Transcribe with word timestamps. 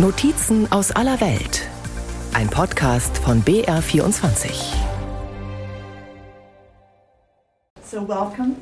Notizen 0.00 0.70
aus 0.70 0.92
aller 0.92 1.20
Welt. 1.20 1.68
Ein 2.32 2.48
Podcast 2.48 3.18
von 3.18 3.42
BR24. 3.42 4.76
So 7.82 8.06
welcome 8.06 8.54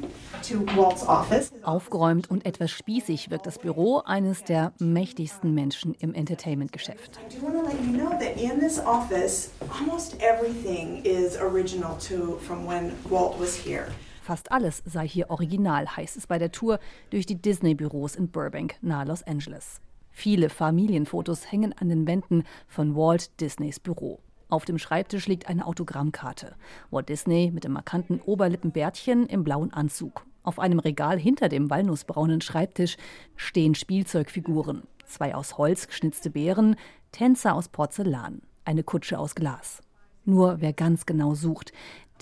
to 0.49 0.65
Walt's 0.75 1.07
office. 1.07 1.53
Aufgeräumt 1.63 2.31
und 2.31 2.47
etwas 2.47 2.71
spießig 2.71 3.29
wirkt 3.29 3.45
das 3.45 3.59
Büro 3.59 3.99
eines 4.07 4.45
der 4.45 4.73
mächtigsten 4.79 5.53
Menschen 5.53 5.95
im 5.97 6.15
Entertainment-Geschäft. 6.15 7.21
I 7.31 7.39
do 7.39 7.45
want 7.45 7.57
to 7.57 7.71
let 7.71 7.85
you 7.85 7.93
know 7.93 8.13
that 8.13 8.41
in 8.41 8.59
this 8.59 8.79
office, 8.79 9.51
almost 9.79 10.17
everything 10.23 11.05
is 11.05 11.37
original 11.37 11.99
to 11.99 12.39
from 12.39 12.67
when 12.67 12.93
Walt 13.11 13.39
was 13.39 13.55
here. 13.55 13.89
Fast 14.23 14.51
alles 14.51 14.83
sei 14.87 15.07
hier 15.07 15.29
original, 15.29 15.87
heißt 15.87 16.17
es 16.17 16.27
bei 16.27 16.39
der 16.39 16.51
Tour 16.51 16.79
durch 17.11 17.27
die 17.27 17.37
Disney-Büros 17.37 18.17
in 18.17 18.31
Burbank, 18.31 18.77
nahe 18.81 19.05
Los 19.05 19.23
Angeles. 19.25 19.83
Viele 20.19 20.49
Familienfotos 20.49 21.53
hängen 21.53 21.75
an 21.75 21.91
den 21.91 22.07
Wänden 22.07 22.45
von 22.69 22.97
Walt 22.97 23.39
Disneys 23.39 23.79
Büro. 23.79 24.19
Auf 24.49 24.65
dem 24.65 24.79
Schreibtisch 24.79 25.27
liegt 25.27 25.47
eine 25.47 25.67
Autogrammkarte. 25.67 26.57
Walt 26.91 27.11
Disney 27.11 27.51
mit 27.53 27.65
dem 27.65 27.73
markanten 27.75 28.23
Oberlippenbärtchen 28.23 29.27
im 29.27 29.45
blauen 29.45 29.75
Anzug. 29.75 30.25
Auf 30.43 30.59
einem 30.59 30.79
Regal 30.79 31.19
hinter 31.19 31.51
dem 31.51 31.69
walnussbraunen 31.69 32.41
Schreibtisch 32.41 32.97
stehen 33.37 33.75
Spielzeugfiguren. 33.75 34.85
Zwei 35.05 35.35
aus 35.35 35.59
Holz 35.59 35.87
geschnitzte 35.87 36.31
Bären, 36.31 36.77
Tänzer 37.13 37.55
aus 37.55 37.69
Porzellan, 37.69 38.41
eine 38.65 38.85
Kutsche 38.85 39.19
aus 39.19 39.35
Glas. 39.35 39.83
Nur 40.25 40.63
wer 40.63 40.73
ganz 40.73 41.05
genau 41.05 41.35
sucht, 41.35 41.73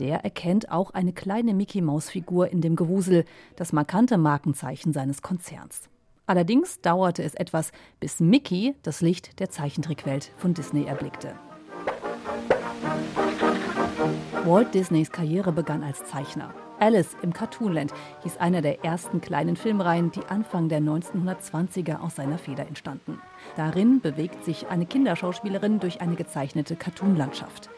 der 0.00 0.24
erkennt 0.24 0.68
auch 0.68 0.90
eine 0.90 1.12
kleine 1.12 1.54
Mickey-Maus-Figur 1.54 2.50
in 2.50 2.60
dem 2.60 2.74
Gewusel, 2.74 3.24
das 3.54 3.72
markante 3.72 4.18
Markenzeichen 4.18 4.92
seines 4.92 5.22
Konzerns. 5.22 5.88
Allerdings 6.26 6.80
dauerte 6.80 7.22
es 7.22 7.34
etwas, 7.34 7.70
bis 8.00 8.20
Mickey 8.20 8.74
das 8.82 9.00
Licht 9.00 9.40
der 9.40 9.50
Zeichentrickwelt 9.50 10.32
von 10.36 10.54
Disney 10.54 10.84
erblickte. 10.84 11.34
Walt 14.44 14.74
Disneys 14.74 15.10
Karriere 15.10 15.52
begann 15.52 15.82
als 15.82 16.04
Zeichner. 16.04 16.52
Alice 16.78 17.16
im 17.22 17.32
Cartoonland 17.32 17.92
hieß 18.24 18.36
einer 18.38 18.60
der 18.60 18.84
ersten 18.84 19.20
kleinen 19.20 19.56
Filmreihen, 19.56 20.10
die 20.10 20.24
Anfang 20.26 20.68
der 20.68 20.80
1920er 20.80 22.00
aus 22.00 22.16
seiner 22.16 22.36
Feder 22.36 22.66
entstanden. 22.66 23.20
Darin 23.56 24.00
bewegt 24.00 24.44
sich 24.44 24.68
eine 24.68 24.86
Kinderschauspielerin 24.86 25.80
durch 25.80 26.00
eine 26.00 26.16
gezeichnete 26.16 26.76
Cartoonlandschaft. 26.76 27.70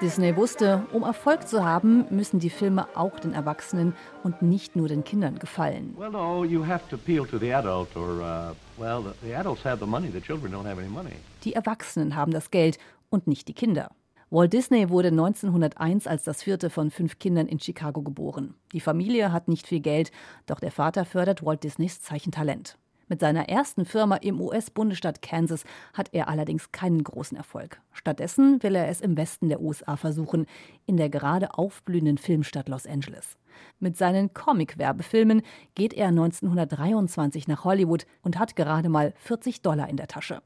Disney 0.00 0.36
wusste, 0.36 0.86
um 0.92 1.02
Erfolg 1.02 1.48
zu 1.48 1.64
haben, 1.64 2.04
müssen 2.10 2.38
die 2.38 2.50
Filme 2.50 2.86
auch 2.94 3.18
den 3.18 3.32
Erwachsenen 3.32 3.94
und 4.22 4.42
nicht 4.42 4.76
nur 4.76 4.88
den 4.88 5.04
Kindern 5.04 5.38
gefallen. 5.38 5.94
Well, 5.96 6.10
no, 6.10 6.44
you 6.44 6.66
have 6.66 6.86
to 6.90 6.96
appeal 6.96 7.26
to 7.26 7.38
the 7.38 7.54
adult, 7.54 7.96
or, 7.96 8.20
uh, 8.20 8.54
well, 8.76 9.02
the, 9.02 9.26
the 9.26 9.34
adults 9.34 9.64
have 9.64 9.78
the 9.78 9.86
money, 9.86 10.10
the 10.10 10.20
children 10.20 10.52
don't 10.52 10.66
have 10.66 10.78
any 10.78 10.88
money. 10.88 11.14
Die 11.44 11.54
Erwachsenen 11.54 12.14
haben 12.14 12.32
das 12.32 12.50
Geld 12.50 12.78
und 13.08 13.26
nicht 13.26 13.48
die 13.48 13.54
Kinder. 13.54 13.90
Walt 14.28 14.52
Disney 14.52 14.90
wurde 14.90 15.08
1901 15.08 16.06
als 16.06 16.24
das 16.24 16.42
vierte 16.42 16.68
von 16.68 16.90
fünf 16.90 17.18
Kindern 17.18 17.46
in 17.46 17.60
Chicago 17.60 18.02
geboren. 18.02 18.54
Die 18.72 18.80
Familie 18.80 19.32
hat 19.32 19.48
nicht 19.48 19.66
viel 19.66 19.80
Geld, 19.80 20.10
doch 20.46 20.60
der 20.60 20.72
Vater 20.72 21.04
fördert 21.04 21.44
Walt 21.44 21.64
Disneys 21.64 22.02
Zeichentalent. 22.02 22.76
Mit 23.08 23.20
seiner 23.20 23.48
ersten 23.48 23.84
Firma 23.84 24.16
im 24.16 24.40
US-Bundesstaat 24.40 25.22
Kansas 25.22 25.64
hat 25.94 26.08
er 26.12 26.28
allerdings 26.28 26.72
keinen 26.72 27.04
großen 27.04 27.36
Erfolg. 27.36 27.80
Stattdessen 27.92 28.60
will 28.64 28.74
er 28.74 28.88
es 28.88 29.00
im 29.00 29.16
Westen 29.16 29.48
der 29.48 29.60
USA 29.60 29.96
versuchen, 29.96 30.46
in 30.86 30.96
der 30.96 31.08
gerade 31.08 31.54
aufblühenden 31.54 32.18
Filmstadt 32.18 32.68
Los 32.68 32.84
Angeles. 32.84 33.36
Mit 33.78 33.96
seinen 33.96 34.34
Comic-Werbefilmen 34.34 35.42
geht 35.76 35.94
er 35.94 36.08
1923 36.08 37.46
nach 37.46 37.64
Hollywood 37.64 38.06
und 38.22 38.40
hat 38.40 38.56
gerade 38.56 38.88
mal 38.88 39.14
40 39.18 39.62
Dollar 39.62 39.88
in 39.88 39.96
der 39.96 40.08
Tasche. 40.08 40.42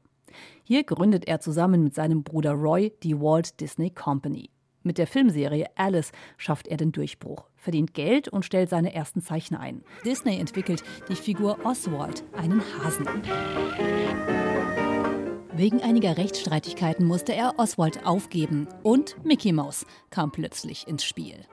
Hier 0.63 0.83
gründet 0.83 1.27
er 1.27 1.39
zusammen 1.39 1.83
mit 1.83 1.95
seinem 1.95 2.21
Bruder 2.21 2.51
Roy 2.51 2.93
die 3.01 3.19
Walt 3.19 3.59
Disney 3.59 3.89
Company. 3.89 4.51
Mit 4.83 4.97
der 4.97 5.07
Filmserie 5.07 5.67
Alice 5.75 6.11
schafft 6.37 6.67
er 6.67 6.77
den 6.77 6.91
Durchbruch, 6.91 7.45
verdient 7.55 7.93
Geld 7.93 8.27
und 8.27 8.45
stellt 8.45 8.69
seine 8.69 8.93
ersten 8.93 9.21
Zeichner 9.21 9.59
ein. 9.59 9.83
Disney 10.03 10.39
entwickelt 10.39 10.83
die 11.07 11.15
Figur 11.15 11.59
Oswald, 11.63 12.23
einen 12.35 12.61
Hasen. 12.77 13.07
Wegen 15.53 15.81
einiger 15.83 16.17
Rechtsstreitigkeiten 16.17 17.05
musste 17.05 17.35
er 17.35 17.59
Oswald 17.59 18.05
aufgeben 18.05 18.67
und 18.81 19.23
Mickey 19.23 19.51
Mouse 19.51 19.85
kam 20.09 20.31
plötzlich 20.31 20.87
ins 20.87 21.03
Spiel. 21.03 21.45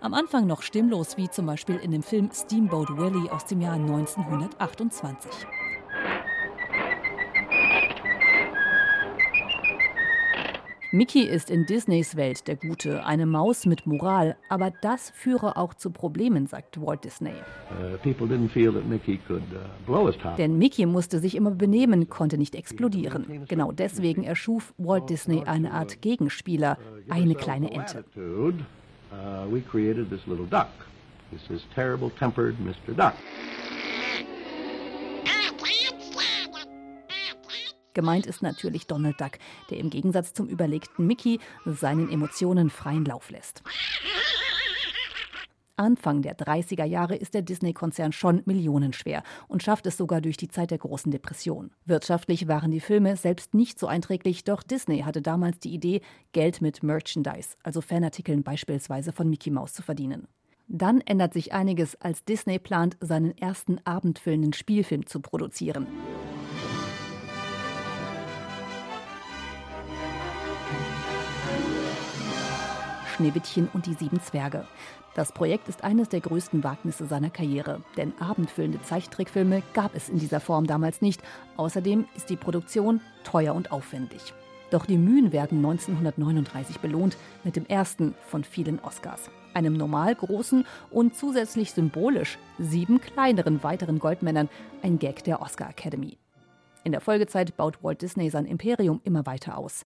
Am 0.00 0.14
Anfang 0.14 0.46
noch 0.46 0.62
stimmlos, 0.62 1.16
wie 1.16 1.28
zum 1.28 1.46
Beispiel 1.46 1.76
in 1.76 1.90
dem 1.90 2.02
Film 2.02 2.30
Steamboat 2.32 2.96
Willie 2.96 3.30
aus 3.30 3.44
dem 3.44 3.60
Jahr 3.60 3.74
1928. 3.74 5.30
Mickey 10.94 11.22
ist 11.22 11.50
in 11.50 11.64
Disneys 11.64 12.16
Welt 12.16 12.46
der 12.48 12.56
Gute, 12.56 13.06
eine 13.06 13.24
Maus 13.24 13.64
mit 13.64 13.86
Moral, 13.86 14.36
aber 14.50 14.70
das 14.82 15.08
führe 15.08 15.56
auch 15.56 15.72
zu 15.72 15.90
Problemen, 15.90 16.46
sagt 16.46 16.78
Walt 16.78 17.04
Disney. 17.04 17.32
His 20.06 20.18
top. 20.18 20.36
Denn 20.36 20.58
Mickey 20.58 20.84
musste 20.84 21.18
sich 21.18 21.34
immer 21.34 21.50
benehmen, 21.50 22.10
konnte 22.10 22.36
nicht 22.36 22.54
explodieren. 22.54 23.46
Genau 23.48 23.72
deswegen 23.72 24.22
erschuf 24.22 24.74
Walt 24.76 25.08
Disney 25.08 25.44
eine 25.44 25.72
Art 25.72 26.02
Gegenspieler, 26.02 26.76
eine 27.08 27.36
kleine 27.36 27.72
Ente. 27.72 28.04
Uh, 29.12 29.46
we 29.50 29.60
created 29.60 30.08
this 30.08 30.26
little 30.26 30.46
duck. 30.46 30.68
This 31.30 31.42
is 31.50 31.62
terrible-tempered 31.74 32.56
Mr. 32.60 32.94
Duck. 32.94 33.14
Gemeint 37.94 38.26
ist 38.26 38.42
natürlich 38.42 38.86
Donald 38.86 39.20
Duck, 39.20 39.32
der 39.70 39.78
im 39.78 39.90
Gegensatz 39.90 40.32
zum 40.32 40.48
überlegten 40.48 41.06
Mickey 41.06 41.40
seinen 41.64 42.10
Emotionen 42.10 42.70
freien 42.70 43.04
Lauf 43.04 43.30
lässt. 43.30 43.62
Anfang 45.76 46.22
der 46.22 46.36
30er 46.36 46.84
Jahre 46.84 47.16
ist 47.16 47.34
der 47.34 47.42
Disney-Konzern 47.42 48.12
schon 48.12 48.42
millionenschwer 48.44 49.22
und 49.48 49.62
schafft 49.62 49.86
es 49.86 49.96
sogar 49.96 50.20
durch 50.20 50.36
die 50.36 50.48
Zeit 50.48 50.70
der 50.70 50.78
großen 50.78 51.10
Depression. 51.10 51.70
Wirtschaftlich 51.86 52.46
waren 52.46 52.70
die 52.70 52.80
Filme 52.80 53.16
selbst 53.16 53.54
nicht 53.54 53.78
so 53.78 53.86
einträglich, 53.86 54.44
doch 54.44 54.62
Disney 54.62 55.00
hatte 55.00 55.22
damals 55.22 55.58
die 55.58 55.72
Idee, 55.72 56.02
Geld 56.32 56.60
mit 56.60 56.82
Merchandise, 56.82 57.56
also 57.62 57.80
Fanartikeln 57.80 58.42
beispielsweise 58.42 59.12
von 59.12 59.28
Mickey 59.28 59.50
Mouse 59.50 59.72
zu 59.72 59.82
verdienen. 59.82 60.28
Dann 60.68 61.00
ändert 61.00 61.32
sich 61.32 61.52
einiges, 61.52 62.00
als 62.00 62.24
Disney 62.24 62.58
plant, 62.58 62.96
seinen 63.00 63.36
ersten 63.36 63.78
abendfüllenden 63.84 64.52
Spielfilm 64.52 65.06
zu 65.06 65.20
produzieren. 65.20 65.86
Schneewittchen 73.22 73.68
und 73.72 73.86
die 73.86 73.94
sieben 73.94 74.20
Zwerge. 74.20 74.66
Das 75.14 75.30
Projekt 75.30 75.68
ist 75.68 75.84
eines 75.84 76.08
der 76.08 76.20
größten 76.20 76.64
Wagnisse 76.64 77.06
seiner 77.06 77.30
Karriere, 77.30 77.82
denn 77.96 78.12
abendfüllende 78.18 78.82
Zeichentrickfilme 78.82 79.62
gab 79.74 79.94
es 79.94 80.08
in 80.08 80.18
dieser 80.18 80.40
Form 80.40 80.66
damals 80.66 81.02
nicht. 81.02 81.22
Außerdem 81.56 82.06
ist 82.16 82.30
die 82.30 82.36
Produktion 82.36 83.00
teuer 83.22 83.54
und 83.54 83.70
aufwendig. 83.70 84.34
Doch 84.70 84.86
die 84.86 84.96
Mühen 84.96 85.32
werden 85.32 85.58
1939 85.58 86.80
belohnt 86.80 87.16
mit 87.44 87.54
dem 87.54 87.66
ersten 87.66 88.14
von 88.26 88.42
vielen 88.42 88.80
Oscars. 88.80 89.30
Einem 89.54 89.74
normal 89.74 90.14
großen 90.14 90.64
und 90.90 91.14
zusätzlich 91.14 91.72
symbolisch 91.72 92.38
sieben 92.58 93.00
kleineren 93.00 93.62
weiteren 93.62 93.98
Goldmännern, 93.98 94.48
ein 94.82 94.98
Gag 94.98 95.22
der 95.24 95.42
Oscar 95.42 95.68
Academy. 95.68 96.18
In 96.84 96.92
der 96.92 97.02
Folgezeit 97.02 97.56
baut 97.56 97.84
Walt 97.84 98.02
Disney 98.02 98.30
sein 98.30 98.46
Imperium 98.46 99.00
immer 99.04 99.26
weiter 99.26 99.58
aus. 99.58 99.82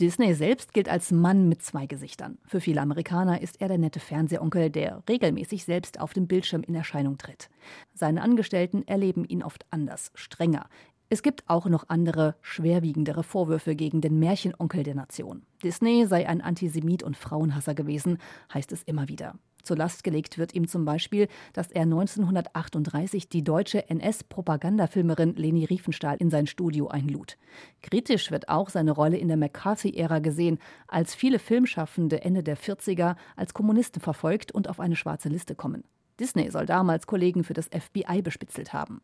Disney 0.00 0.34
selbst 0.34 0.72
gilt 0.72 0.88
als 0.88 1.10
Mann 1.12 1.48
mit 1.48 1.62
zwei 1.62 1.86
Gesichtern. 1.86 2.38
Für 2.46 2.60
viele 2.60 2.80
Amerikaner 2.80 3.40
ist 3.40 3.60
er 3.60 3.68
der 3.68 3.78
nette 3.78 4.00
Fernsehonkel, 4.00 4.70
der 4.70 5.02
regelmäßig 5.08 5.64
selbst 5.64 6.00
auf 6.00 6.12
dem 6.12 6.26
Bildschirm 6.26 6.62
in 6.62 6.74
Erscheinung 6.74 7.18
tritt. 7.18 7.50
Seine 7.94 8.22
Angestellten 8.22 8.86
erleben 8.86 9.24
ihn 9.24 9.42
oft 9.42 9.64
anders, 9.70 10.10
strenger. 10.14 10.68
Es 11.10 11.22
gibt 11.22 11.44
auch 11.48 11.66
noch 11.66 11.88
andere, 11.88 12.34
schwerwiegendere 12.40 13.22
Vorwürfe 13.22 13.76
gegen 13.76 14.00
den 14.00 14.18
Märchenonkel 14.18 14.82
der 14.82 14.94
Nation. 14.94 15.42
Disney 15.62 16.06
sei 16.06 16.28
ein 16.28 16.40
Antisemit 16.40 17.02
und 17.02 17.16
Frauenhasser 17.16 17.74
gewesen, 17.74 18.18
heißt 18.52 18.72
es 18.72 18.82
immer 18.82 19.08
wieder. 19.08 19.34
Zur 19.64 19.76
Last 19.76 20.04
gelegt 20.04 20.38
wird 20.38 20.54
ihm 20.54 20.68
zum 20.68 20.84
Beispiel, 20.84 21.28
dass 21.52 21.70
er 21.70 21.82
1938 21.82 23.28
die 23.28 23.42
deutsche 23.42 23.88
NS-Propagandafilmerin 23.88 25.34
Leni 25.34 25.64
Riefenstahl 25.64 26.16
in 26.18 26.30
sein 26.30 26.46
Studio 26.46 26.88
einlud. 26.88 27.36
Kritisch 27.82 28.30
wird 28.30 28.48
auch 28.48 28.68
seine 28.68 28.92
Rolle 28.92 29.16
in 29.16 29.28
der 29.28 29.36
McCarthy-Ära 29.36 30.20
gesehen, 30.20 30.58
als 30.86 31.14
viele 31.14 31.38
Filmschaffende 31.38 32.22
Ende 32.22 32.42
der 32.42 32.56
40er 32.56 33.16
als 33.36 33.54
Kommunisten 33.54 34.00
verfolgt 34.00 34.52
und 34.52 34.68
auf 34.68 34.80
eine 34.80 34.96
schwarze 34.96 35.28
Liste 35.28 35.54
kommen. 35.54 35.84
Disney 36.20 36.50
soll 36.50 36.66
damals 36.66 37.06
Kollegen 37.06 37.42
für 37.42 37.54
das 37.54 37.68
FBI 37.68 38.22
bespitzelt 38.22 38.72
haben. 38.72 39.00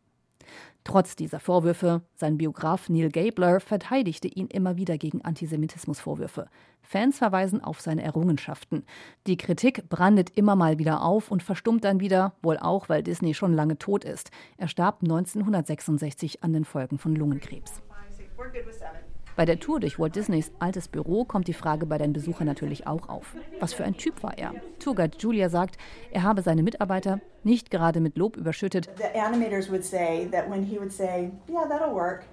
Trotz 0.85 1.15
dieser 1.15 1.41
Vorwürfe, 1.41 2.03
sein 2.15 2.39
Biograf 2.39 2.89
Neil 2.89 3.11
Gabler 3.11 3.61
verteidigte 3.61 4.29
ihn 4.29 4.47
immer 4.47 4.77
wieder 4.77 4.97
gegen 4.99 5.23
Antisemitismusvorwürfe. 5.23 6.49
Fans 6.83 7.19
verweisen 7.19 7.63
auf 7.63 7.81
seine 7.81 8.03
Errungenschaften. 8.03 8.85
Die 9.27 9.37
Kritik 9.37 9.89
brandet 9.89 10.31
immer 10.37 10.57
mal 10.57 10.79
wieder 10.79 11.03
auf 11.03 11.31
und 11.31 11.43
verstummt 11.43 11.85
dann 11.85 12.01
wieder, 12.01 12.35
wohl 12.43 12.59
auch, 12.59 12.89
weil 12.89 13.03
Disney 13.03 13.35
schon 13.35 13.53
lange 13.53 13.79
tot 13.79 14.05
ist. 14.05 14.31
Er 14.57 14.69
starb 14.69 15.03
1966 15.03 16.43
an 16.43 16.53
den 16.53 16.65
Folgen 16.65 16.99
von 16.99 17.15
Lungenkrebs. 17.15 17.83
Bei 19.41 19.47
der 19.47 19.59
Tour 19.59 19.81
durch 19.81 19.99
Walt 19.99 20.17
Disneys 20.17 20.53
altes 20.59 20.87
Büro 20.87 21.25
kommt 21.25 21.49
die 21.49 21.55
Frage 21.55 21.87
bei 21.87 21.97
den 21.97 22.13
Besuchern 22.13 22.47
natürlich 22.47 22.87
auch 22.87 23.09
auf. 23.09 23.35
Was 23.59 23.73
für 23.73 23.85
ein 23.85 23.97
Typ 23.97 24.23
war 24.23 24.37
er? 24.37 24.53
Tourguide 24.81 25.17
Julia 25.17 25.49
sagt, 25.49 25.79
er 26.11 26.25
habe 26.25 26.43
seine 26.43 26.63
Mitarbeiter 26.63 27.21
nicht 27.43 27.71
gerade 27.71 28.01
mit 28.01 28.19
Lob 28.19 28.37
überschüttet. 28.37 28.91
The 28.99 29.19
animators 29.19 29.71
would 29.71 29.83
say 29.83 30.29
that 30.31 30.51
when 30.51 30.63
he 30.63 30.79
would 30.79 30.93
say, 30.93 31.31
yeah, 31.49 31.65
that'll 31.65 31.95
work. 31.95 32.25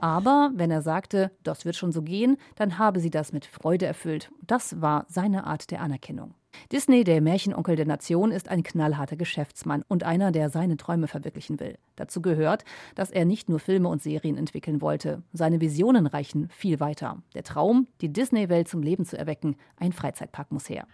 Aber 0.00 0.50
wenn 0.54 0.70
er 0.70 0.82
sagte, 0.82 1.30
das 1.42 1.64
wird 1.64 1.74
schon 1.74 1.90
so 1.90 2.02
gehen, 2.02 2.36
dann 2.54 2.78
habe 2.78 3.00
sie 3.00 3.10
das 3.10 3.32
mit 3.32 3.46
Freude 3.46 3.86
erfüllt. 3.86 4.30
Das 4.46 4.82
war 4.82 5.06
seine 5.08 5.46
Art 5.46 5.70
der 5.70 5.80
Anerkennung. 5.80 6.34
Disney, 6.72 7.04
der 7.04 7.20
Märchenonkel 7.20 7.76
der 7.76 7.86
Nation, 7.86 8.30
ist 8.30 8.48
ein 8.48 8.62
knallharter 8.62 9.16
Geschäftsmann 9.16 9.84
und 9.88 10.04
einer, 10.04 10.32
der 10.32 10.50
seine 10.50 10.76
Träume 10.76 11.08
verwirklichen 11.08 11.60
will. 11.60 11.78
Dazu 11.96 12.20
gehört, 12.20 12.64
dass 12.94 13.10
er 13.10 13.24
nicht 13.24 13.48
nur 13.48 13.58
Filme 13.58 13.88
und 13.88 14.02
Serien 14.02 14.36
entwickeln 14.36 14.80
wollte. 14.80 15.22
Seine 15.32 15.60
Visionen 15.60 16.06
reichen 16.06 16.48
viel 16.50 16.80
weiter. 16.80 17.22
Der 17.34 17.42
Traum, 17.42 17.86
die 18.00 18.12
Disney-Welt 18.12 18.68
zum 18.68 18.82
Leben 18.82 19.04
zu 19.04 19.18
erwecken, 19.18 19.56
ein 19.76 19.92
Freizeitpark 19.92 20.52
muss 20.52 20.68
her. 20.68 20.86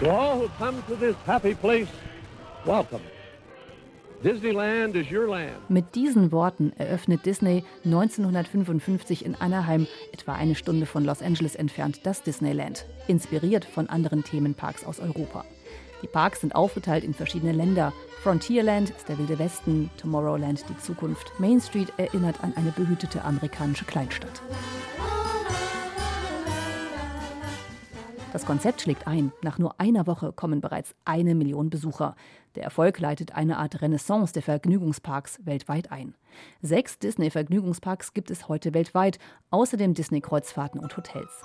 To 0.00 0.10
all 0.10 0.38
who 0.38 0.48
come 0.58 0.80
to 0.86 0.94
this 0.94 1.16
happy 1.26 1.54
place, 1.54 1.88
welcome. 2.64 3.00
Disneyland 4.24 4.96
is 4.96 5.12
your 5.12 5.28
land. 5.28 5.52
Mit 5.68 5.94
diesen 5.94 6.32
Worten 6.32 6.72
eröffnet 6.76 7.24
Disney 7.24 7.62
1955 7.84 9.24
in 9.24 9.36
Anaheim, 9.36 9.86
etwa 10.12 10.32
eine 10.34 10.56
Stunde 10.56 10.86
von 10.86 11.04
Los 11.04 11.22
Angeles 11.22 11.54
entfernt, 11.54 12.00
das 12.02 12.24
Disneyland, 12.24 12.84
inspiriert 13.06 13.64
von 13.64 13.88
anderen 13.88 14.24
Themenparks 14.24 14.84
aus 14.84 14.98
Europa. 14.98 15.44
Die 16.02 16.08
Parks 16.08 16.40
sind 16.40 16.56
aufgeteilt 16.56 17.04
in 17.04 17.14
verschiedene 17.14 17.52
Länder. 17.52 17.92
Frontierland 18.22 18.90
ist 18.90 19.08
der 19.08 19.18
wilde 19.18 19.38
Westen, 19.38 19.88
Tomorrowland 20.00 20.64
die 20.68 20.78
Zukunft. 20.78 21.32
Main 21.38 21.60
Street 21.60 21.92
erinnert 21.96 22.42
an 22.42 22.52
eine 22.56 22.72
behütete 22.72 23.24
amerikanische 23.24 23.84
Kleinstadt. 23.84 24.42
Das 28.32 28.44
Konzept 28.44 28.82
schlägt 28.82 29.06
ein. 29.06 29.32
Nach 29.42 29.58
nur 29.58 29.80
einer 29.80 30.06
Woche 30.06 30.32
kommen 30.32 30.60
bereits 30.60 30.94
eine 31.06 31.34
Million 31.34 31.70
Besucher. 31.70 32.14
Der 32.56 32.62
Erfolg 32.62 32.98
leitet 32.98 33.34
eine 33.34 33.56
Art 33.56 33.80
Renaissance 33.80 34.34
der 34.34 34.42
Vergnügungsparks 34.42 35.40
weltweit 35.46 35.90
ein. 35.90 36.14
Sechs 36.60 36.98
Disney-Vergnügungsparks 36.98 38.12
gibt 38.12 38.30
es 38.30 38.48
heute 38.48 38.74
weltweit, 38.74 39.18
außerdem 39.50 39.94
Disney-Kreuzfahrten 39.94 40.78
und 40.78 40.94
Hotels. 40.96 41.42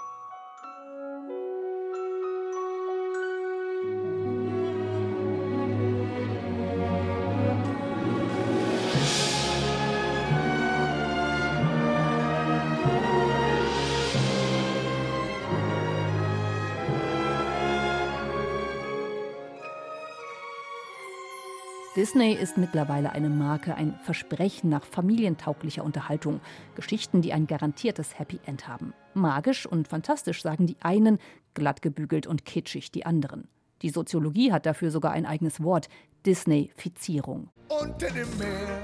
Disney 21.96 22.34
ist 22.34 22.58
mittlerweile 22.58 23.12
eine 23.12 23.30
Marke, 23.30 23.76
ein 23.76 24.00
Versprechen 24.02 24.68
nach 24.68 24.84
familientauglicher 24.84 25.84
Unterhaltung. 25.84 26.42
Geschichten, 26.74 27.22
die 27.22 27.34
ein 27.34 27.46
garantiertes 27.46 28.18
Happy 28.18 28.40
End 28.48 28.68
haben. 28.68 28.96
Magisch 29.14 29.68
und 29.68 29.88
fantastisch 29.88 30.42
sagen 30.42 30.66
die 30.66 30.78
einen, 30.82 31.20
glattgebügelt 31.54 32.26
und 32.26 32.46
kitschig 32.46 32.92
die 32.92 33.06
anderen. 33.06 33.48
Die 33.84 33.90
Soziologie 33.90 34.52
hat 34.52 34.66
dafür 34.66 34.90
sogar 34.90 35.12
ein 35.12 35.28
eigenes 35.28 35.62
Wort: 35.62 35.88
Disney-Fizierung. 36.26 37.50
Unten 37.70 38.16
im 38.16 38.38
Meer, 38.40 38.82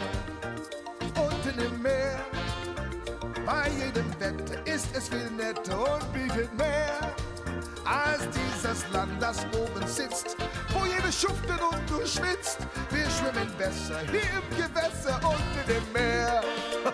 unten 1.15 1.59
im 1.65 1.81
Meer, 1.81 2.19
bei 3.43 3.69
jedem 3.69 4.07
Wetter 4.19 4.67
ist 4.67 4.95
es 4.95 5.09
viel 5.09 5.31
netter 5.31 5.95
und 5.95 6.13
bietet 6.13 6.55
mehr 6.55 7.15
als 7.85 8.27
dieses 8.29 8.91
Land, 8.93 9.19
das 9.19 9.45
oben 9.47 9.87
sitzt, 9.87 10.37
jede 10.99 11.11
schuftet 11.11 11.59
und 11.71 11.89
du 11.89 12.05
schwitzt. 12.05 12.59
Wir 12.89 13.05
schwimmen 13.09 13.49
besser 13.57 13.99
hier 14.11 14.21
im 14.21 14.57
Gewässer 14.57 15.15
unter 15.15 15.63
dem 15.67 15.93
Meer. 15.93 16.41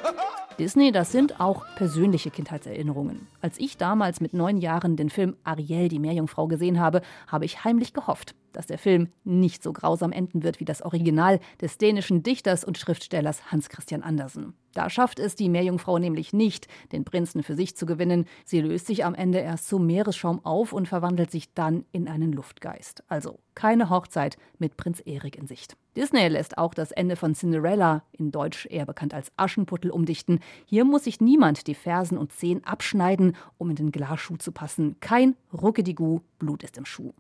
Disney, 0.60 0.92
das 0.92 1.12
sind 1.12 1.40
auch 1.40 1.66
persönliche 1.76 2.32
Kindheitserinnerungen. 2.32 3.28
Als 3.42 3.60
ich 3.60 3.78
damals 3.78 4.22
mit 4.22 4.34
neun 4.34 4.58
Jahren 4.58 4.96
den 4.96 5.10
Film 5.10 5.36
Ariel, 5.44 5.90
die 5.90 6.00
Meerjungfrau 6.00 6.48
gesehen 6.48 6.80
habe, 6.80 7.02
habe 7.28 7.46
ich 7.46 7.64
heimlich 7.64 7.94
gehofft, 7.94 8.36
dass 8.56 8.68
der 8.68 8.78
Film 8.78 9.10
nicht 9.24 9.64
so 9.64 9.74
grausam 9.74 10.12
enden 10.12 10.44
wird 10.44 10.60
wie 10.60 10.66
das 10.66 10.82
Original 10.82 11.40
des 11.62 11.78
dänischen 11.78 12.24
Dichters 12.24 12.64
und 12.64 12.78
Schriftstellers 12.78 13.52
Hans 13.52 13.70
Christian 13.70 14.04
Andersen. 14.04 14.54
Da 14.76 14.90
schafft 14.90 15.20
es 15.20 15.36
die 15.36 15.48
Meerjungfrau 15.48 16.00
nämlich 16.00 16.34
nicht, 16.34 16.68
den 16.92 17.06
Prinzen 17.06 17.44
für 17.44 17.56
sich 17.56 17.78
zu 17.78 17.86
gewinnen. 17.86 18.26
Sie 18.44 18.60
löst 18.60 18.88
sich 18.88 19.06
am 19.06 19.16
Ende 19.16 19.40
erst 19.40 19.70
zum 19.70 19.86
Meeresschaum 19.86 20.44
auf 20.44 20.74
und 20.74 20.90
verwandelt 20.90 21.32
sich 21.32 21.54
dann 21.54 21.86
in 21.94 22.10
einen 22.10 22.34
Luftgeist. 22.34 23.04
Also 23.08 23.40
keine 23.56 23.90
Hochzeit 23.90 24.38
mit 24.60 24.76
Prinz 24.76 25.02
Erik 25.06 25.38
in 25.38 25.48
Sicht. 25.48 25.78
Disney 25.96 26.28
lässt 26.28 26.58
auch 26.58 26.74
das 26.74 26.92
Ende 26.92 27.16
von 27.16 27.36
Cinderella, 27.36 28.04
in 28.12 28.32
Deutsch 28.32 28.68
eher 28.70 28.86
bekannt 28.86 29.14
als 29.14 29.32
Aschenputtel, 29.38 29.92
umdichten. 29.92 30.42
Hier 30.66 30.84
muss 30.84 31.06
sich 31.06 31.22
niemand 31.22 31.68
die 31.68 31.74
Fersen 31.74 32.18
und 32.18 32.34
Zehen 32.34 32.62
abschneiden, 32.66 33.38
um 33.58 33.70
in 33.70 33.78
den 33.78 33.92
Glasschuh 33.92 34.36
zu 34.36 34.52
passen. 34.52 34.98
Kein 35.00 35.38
Ruckedigu, 35.54 36.20
Blut 36.38 36.64
ist 36.64 36.78
im 36.78 36.86
Schuh. 36.86 37.14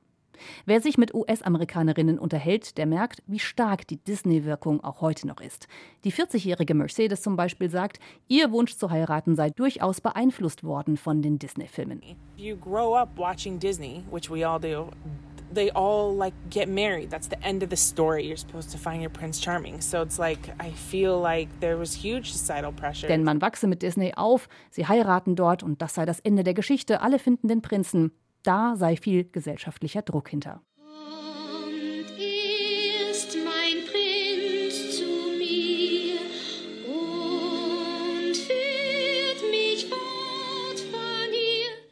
Wer 0.65 0.81
sich 0.81 0.97
mit 0.97 1.13
US-Amerikanerinnen 1.13 2.19
unterhält, 2.19 2.77
der 2.77 2.85
merkt, 2.85 3.23
wie 3.27 3.39
stark 3.39 3.87
die 3.87 3.97
Disney-Wirkung 3.97 4.83
auch 4.83 5.01
heute 5.01 5.27
noch 5.27 5.41
ist. 5.41 5.67
Die 6.03 6.11
40-jährige 6.11 6.73
Mercedes 6.73 7.21
zum 7.21 7.35
Beispiel 7.35 7.69
sagt, 7.69 7.99
ihr 8.27 8.51
Wunsch 8.51 8.75
zu 8.75 8.89
heiraten 8.89 9.35
sei 9.35 9.49
durchaus 9.49 10.01
beeinflusst 10.01 10.63
worden 10.63 10.97
von 10.97 11.21
den 11.21 11.39
Disney-Filmen. 11.39 12.01
You 12.37 12.57
grow 12.57 12.95
up 12.95 13.09
watching 13.17 13.59
Disney, 13.59 14.03
which 14.11 14.29
we 14.29 14.47
all 14.47 14.59
do. 14.59 14.89
They 15.53 15.71
all 15.71 16.13
like 16.13 16.33
get 16.49 16.67
married. 16.67 17.09
That's 17.09 17.29
the 17.29 17.37
end 17.41 17.63
of 17.63 17.69
the 17.69 17.77
story. 17.77 18.23
You're 18.23 18.37
supposed 18.37 18.71
to 18.71 18.77
find 18.77 19.01
your 19.01 19.11
Prince 19.11 19.41
Charming. 19.41 19.79
So 19.79 20.01
it's 20.01 20.17
like 20.17 20.49
I 20.59 20.71
feel 20.71 21.19
like 21.21 21.47
there 21.61 21.77
was 21.77 21.93
huge 21.93 22.31
societal 22.31 22.73
pressure. 22.73 23.07
Denn 23.07 23.23
man 23.23 23.41
wachse 23.41 23.67
mit 23.67 23.81
Disney 23.81 24.13
auf, 24.15 24.49
sie 24.69 24.85
heiraten 24.85 25.35
dort 25.35 25.63
und 25.63 25.81
das 25.81 25.93
sei 25.93 26.05
das 26.05 26.19
Ende 26.19 26.43
der 26.43 26.55
Geschichte. 26.55 27.01
Alle 27.01 27.19
finden 27.19 27.47
den 27.47 27.61
Prinzen. 27.61 28.11
Da 28.45 28.75
sei 28.75 28.95
viel 28.95 29.27
gesellschaftlicher 29.31 30.03
Druck 30.03 30.29
hinter. 30.29 30.61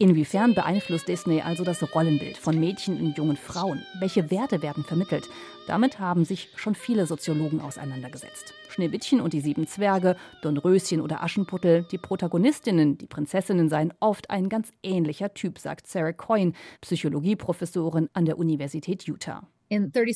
Inwiefern 0.04 0.54
beeinflusst 0.54 1.08
Disney 1.08 1.40
also 1.40 1.64
das 1.64 1.82
Rollenbild 1.96 2.36
von 2.36 2.60
Mädchen 2.60 3.00
und 3.00 3.18
jungen 3.18 3.38
Frauen? 3.38 3.86
Welche 4.02 4.30
Werte 4.32 4.62
werden 4.62 4.84
vermittelt? 4.84 5.30
Damit 5.66 5.98
haben 5.98 6.26
sich 6.26 6.50
schon 6.58 6.76
viele 6.76 7.06
Soziologen 7.06 7.62
auseinandergesetzt. 7.62 8.54
Schneewittchen 8.68 9.22
und 9.22 9.32
die 9.32 9.40
sieben 9.40 9.66
Zwerge, 9.66 10.18
Dornröschen 10.42 11.00
oder 11.00 11.24
Aschenputtel, 11.24 11.86
die 11.90 11.98
Protagonistinnen, 11.98 12.98
die 12.98 13.06
Prinzessinnen 13.06 13.70
seien 13.70 13.94
oft 14.02 14.30
ein 14.30 14.50
ganz 14.50 14.74
ähnlicher 14.84 15.34
Typ, 15.34 15.58
sagt 15.58 15.88
Sarah 15.88 16.12
Coyne, 16.12 16.52
Psychologieprofessorin 16.82 18.10
an 18.12 18.26
der 18.26 18.38
Universität 18.38 19.04
Utah. 19.04 19.48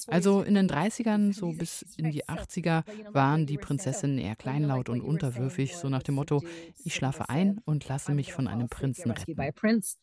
Also 0.07 0.41
in 0.41 0.55
den 0.55 0.69
30ern, 0.69 1.33
so 1.33 1.51
bis 1.53 1.81
in 1.97 2.11
die 2.11 2.25
80er, 2.25 2.83
waren 3.11 3.45
die 3.45 3.57
Prinzessinnen 3.57 4.17
eher 4.17 4.35
kleinlaut 4.35 4.89
und 4.89 5.01
unterwürfig, 5.01 5.75
so 5.77 5.89
nach 5.89 6.03
dem 6.03 6.15
Motto, 6.15 6.43
ich 6.83 6.95
schlafe 6.95 7.29
ein 7.29 7.59
und 7.65 7.87
lasse 7.87 8.11
mich 8.11 8.33
von 8.33 8.47
einem 8.47 8.69
Prinzen 8.69 9.11
retten. 9.11 9.53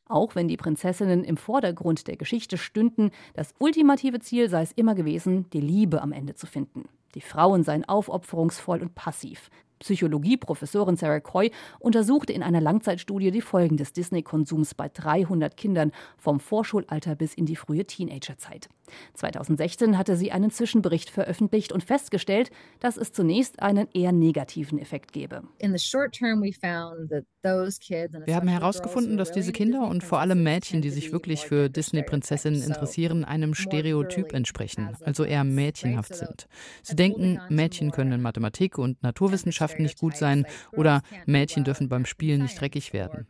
Auch 0.06 0.34
wenn 0.34 0.48
die 0.48 0.56
Prinzessinnen 0.56 1.24
im 1.24 1.36
Vordergrund 1.36 2.06
der 2.08 2.16
Geschichte 2.16 2.58
stünden, 2.58 3.10
das 3.34 3.54
ultimative 3.58 4.20
Ziel 4.20 4.48
sei 4.48 4.62
es 4.62 4.72
immer 4.72 4.94
gewesen, 4.94 5.48
die 5.50 5.60
Liebe 5.60 6.02
am 6.02 6.12
Ende 6.12 6.34
zu 6.34 6.46
finden. 6.46 6.84
Die 7.14 7.20
Frauen 7.20 7.62
seien 7.62 7.84
aufopferungsvoll 7.84 8.82
und 8.82 8.94
passiv. 8.94 9.50
Psychologieprofessorin 9.84 10.96
Sarah 10.96 11.20
Coy 11.20 11.50
untersuchte 11.78 12.32
in 12.32 12.42
einer 12.42 12.60
Langzeitstudie 12.60 13.30
die 13.30 13.42
Folgen 13.42 13.76
des 13.76 13.92
Disney-Konsums 13.92 14.74
bei 14.74 14.88
300 14.88 15.56
Kindern 15.56 15.92
vom 16.16 16.40
Vorschulalter 16.40 17.14
bis 17.14 17.34
in 17.34 17.44
die 17.44 17.56
frühe 17.56 17.84
Teenagerzeit. 17.84 18.68
2016 19.14 19.98
hatte 19.98 20.16
sie 20.16 20.32
einen 20.32 20.50
Zwischenbericht 20.50 21.10
veröffentlicht 21.10 21.72
und 21.72 21.84
festgestellt, 21.84 22.50
dass 22.80 22.96
es 22.96 23.12
zunächst 23.12 23.60
einen 23.60 23.88
eher 23.92 24.12
negativen 24.12 24.78
Effekt 24.78 25.12
gebe. 25.12 25.42
In 25.58 25.76
the 25.76 25.78
short 25.78 26.12
term 26.12 26.40
we 26.40 26.52
found 26.52 27.10
that 27.10 27.24
Wir 27.44 28.34
haben 28.36 28.48
herausgefunden, 28.48 29.18
dass 29.18 29.30
diese 29.30 29.52
Kinder 29.52 29.86
und 29.86 30.02
vor 30.02 30.20
allem 30.20 30.42
Mädchen, 30.42 30.80
die 30.80 30.90
sich 30.90 31.12
wirklich 31.12 31.46
für 31.46 31.68
Disney-Prinzessinnen 31.68 32.62
interessieren, 32.62 33.24
einem 33.24 33.54
Stereotyp 33.54 34.32
entsprechen, 34.32 34.96
also 35.04 35.24
eher 35.24 35.44
mädchenhaft 35.44 36.14
sind. 36.14 36.46
Sie 36.82 36.96
denken, 36.96 37.40
Mädchen 37.50 37.90
können 37.90 38.12
in 38.12 38.22
Mathematik 38.22 38.78
und 38.78 39.02
Naturwissenschaften 39.02 39.82
nicht 39.82 39.98
gut 39.98 40.16
sein 40.16 40.46
oder 40.72 41.02
Mädchen 41.26 41.64
dürfen 41.64 41.88
beim 41.88 42.06
Spielen 42.06 42.42
nicht 42.42 42.58
dreckig 42.60 42.92
werden. 42.92 43.26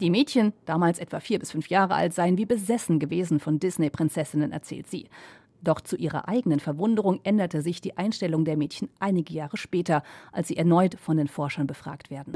Die 0.00 0.10
Mädchen, 0.10 0.52
damals 0.66 0.98
etwa 0.98 1.20
vier 1.20 1.38
bis 1.38 1.50
fünf 1.50 1.68
Jahre 1.68 1.94
alt, 1.94 2.12
seien 2.12 2.36
wie 2.36 2.46
besessen 2.46 2.98
gewesen 2.98 3.40
von 3.40 3.58
Disney-Prinzessinnen, 3.58 4.52
erzählt 4.52 4.86
sie. 4.88 5.08
Doch 5.62 5.80
zu 5.80 5.96
ihrer 5.96 6.28
eigenen 6.28 6.60
Verwunderung 6.60 7.20
änderte 7.22 7.62
sich 7.62 7.80
die 7.80 7.96
Einstellung 7.96 8.44
der 8.44 8.56
Mädchen 8.56 8.88
einige 8.98 9.34
Jahre 9.34 9.56
später, 9.56 10.02
als 10.32 10.48
sie 10.48 10.56
erneut 10.56 10.94
von 10.98 11.16
den 11.16 11.28
Forschern 11.28 11.66
befragt 11.66 12.10
werden. 12.10 12.34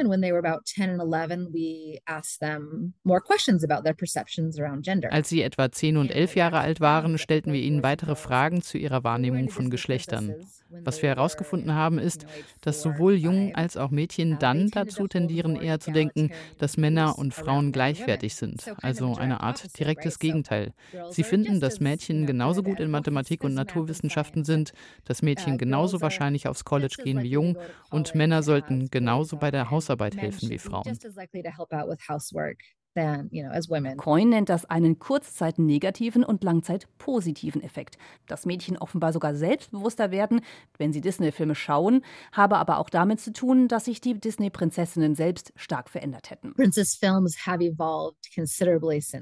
Als 5.11 5.29
sie 5.29 5.43
etwa 5.43 5.73
10 5.73 5.97
und 5.97 6.11
11 6.11 6.37
Jahre 6.37 6.59
alt 6.59 6.81
waren, 6.81 7.19
stellten 7.19 7.53
wir 7.53 7.61
ihnen 7.61 7.83
weitere 7.83 8.15
Fragen 8.15 8.63
zu 8.63 8.79
ihrer 8.79 9.05
Wahrnehmung 9.05 9.49
von 9.49 9.71
Geschlechtern. 9.71 10.35
Was 10.85 11.03
wir 11.03 11.11
herausgefunden 11.11 11.75
haben, 11.75 11.99
ist, 11.99 12.27
dass 12.61 12.83
sowohl 12.83 13.15
Jungen 13.15 13.55
als 13.55 13.77
auch 13.77 13.91
Mädchen 13.91 14.39
dann 14.39 14.71
dazu 14.71 15.07
tendieren, 15.07 15.57
eher 15.57 15.79
zu 15.79 15.93
denken, 15.93 16.31
dass 16.59 16.77
Männer 16.77 17.17
und 17.17 17.33
Frauen 17.33 17.71
gleichwertig 17.73 18.35
sind, 18.35 18.73
also 18.83 19.17
eine 19.17 19.41
Art 19.41 19.79
direktes 19.79 20.19
Gegenteil. 20.19 20.73
Sie 21.09 21.23
finden, 21.23 21.61
dass 21.61 21.81
Mädchen 21.81 22.27
genauso 22.27 22.63
gut 22.63 22.81
in 22.81 22.91
Mathematik 22.91 23.14
und 23.45 23.55
Naturwissenschaften 23.55 24.45
sind, 24.45 24.73
dass 25.05 25.23
Mädchen 25.23 25.59
genauso 25.59 26.01
wahrscheinlich 26.03 26.47
aufs 26.49 26.65
College 26.65 26.97
gehen 27.03 27.23
wie 27.23 27.31
Jungen 27.31 27.57
und 27.91 28.15
Männer 28.15 28.43
sollten 28.43 28.89
genauso 28.91 29.37
bei 29.37 29.51
der 29.51 29.71
Hausarbeit 29.71 30.17
helfen 30.17 30.49
wie 30.51 30.59
Frauen. 30.59 31.01
Than, 32.95 33.29
you 33.33 33.43
know, 33.43 33.51
as 33.51 33.69
women. 33.69 33.97
Coyne 33.97 34.31
nennt 34.31 34.49
das 34.49 34.67
einen 34.67 35.01
kurzzeit 35.01 35.59
negativen 35.59 36.23
und 36.23 36.45
langzeit 36.45 36.87
positiven 36.99 37.61
Effekt. 37.61 37.99
Dass 38.29 38.47
Mädchen 38.47 38.77
offenbar 38.77 39.13
sogar 39.13 39.35
selbstbewusster 39.35 40.13
werden, 40.13 40.43
wenn 40.79 40.93
sie 40.93 41.01
Disney-Filme 41.01 41.57
schauen, 41.57 42.03
habe 42.31 42.57
aber 42.57 42.79
auch 42.79 42.89
damit 42.89 43.19
zu 43.19 43.33
tun, 43.33 43.67
dass 43.67 43.87
sich 43.87 44.01
die 44.01 44.15
Disney-Prinzessinnen 44.15 45.17
selbst 45.17 45.53
stark 45.57 45.91
verändert 45.91 46.31
hätten. 46.31 46.55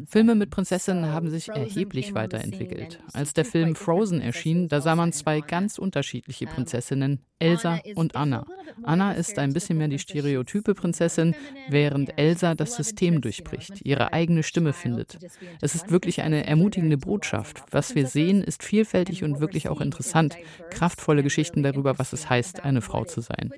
Filme 0.07 0.35
mit 0.35 0.51
Prinzessinnen 0.51 1.07
haben 1.11 1.31
sich 1.31 1.49
erheblich 1.49 2.15
weiterentwickelt. 2.15 3.01
Als 3.15 3.33
der 3.33 3.47
Film 3.47 3.75
Frozen 3.75 4.21
erschien, 4.21 4.69
da 4.69 4.83
sah 4.83 4.97
man 4.97 5.13
zwei 5.13 5.41
ganz 5.41 5.79
unterschiedliche 5.79 6.47
Prinzessinnen, 6.47 7.25
Elsa 7.43 7.81
und 7.97 8.17
Anna. 8.17 8.47
Anna 8.85 9.13
ist 9.13 9.39
ein 9.39 9.53
bisschen 9.53 9.79
mehr 9.79 9.89
die 9.89 9.99
stereotype 9.99 10.75
Prinzessin, 10.75 11.35
während 11.69 12.19
Elsa 12.19 12.55
das 12.55 12.77
System 12.77 13.21
durchbricht, 13.21 13.85
ihre 13.85 14.13
eigene 14.13 14.43
Stimme 14.43 14.73
findet. 14.73 15.19
Es 15.61 15.75
ist 15.75 15.91
wirklich 15.91 16.23
eine 16.23 16.47
ermutigende 16.47 16.99
Botschaft. 16.99 17.63
Was 17.71 17.95
wir 17.95 18.07
sehen, 18.07 18.43
ist 18.43 18.63
vielfältig 18.63 19.25
und 19.25 19.41
wirklich 19.41 19.69
auch 19.69 19.81
interessant. 19.81 20.37
Kraftvolle 20.71 21.23
Geschichten 21.23 21.63
darüber, 21.63 21.99
was 21.99 22.13
es 22.13 22.31
heißt, 22.31 22.65
eine 22.65 22.81
Frau 22.81 23.05
zu 23.05 23.21
sein. 23.21 23.53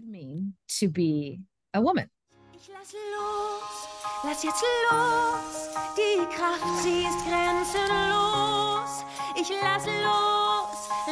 Ich 2.57 2.71
lass 2.73 2.93
los, 2.95 3.89
lass 4.25 4.43
jetzt 4.43 4.65
los, 4.91 5.69
die 5.97 6.25
Kraft, 6.35 6.83
sie 6.83 7.03
ist 7.03 7.21
grenzenlos. 7.27 9.05
Ich 9.37 9.51
lass 9.61 9.85
los, 9.87 10.54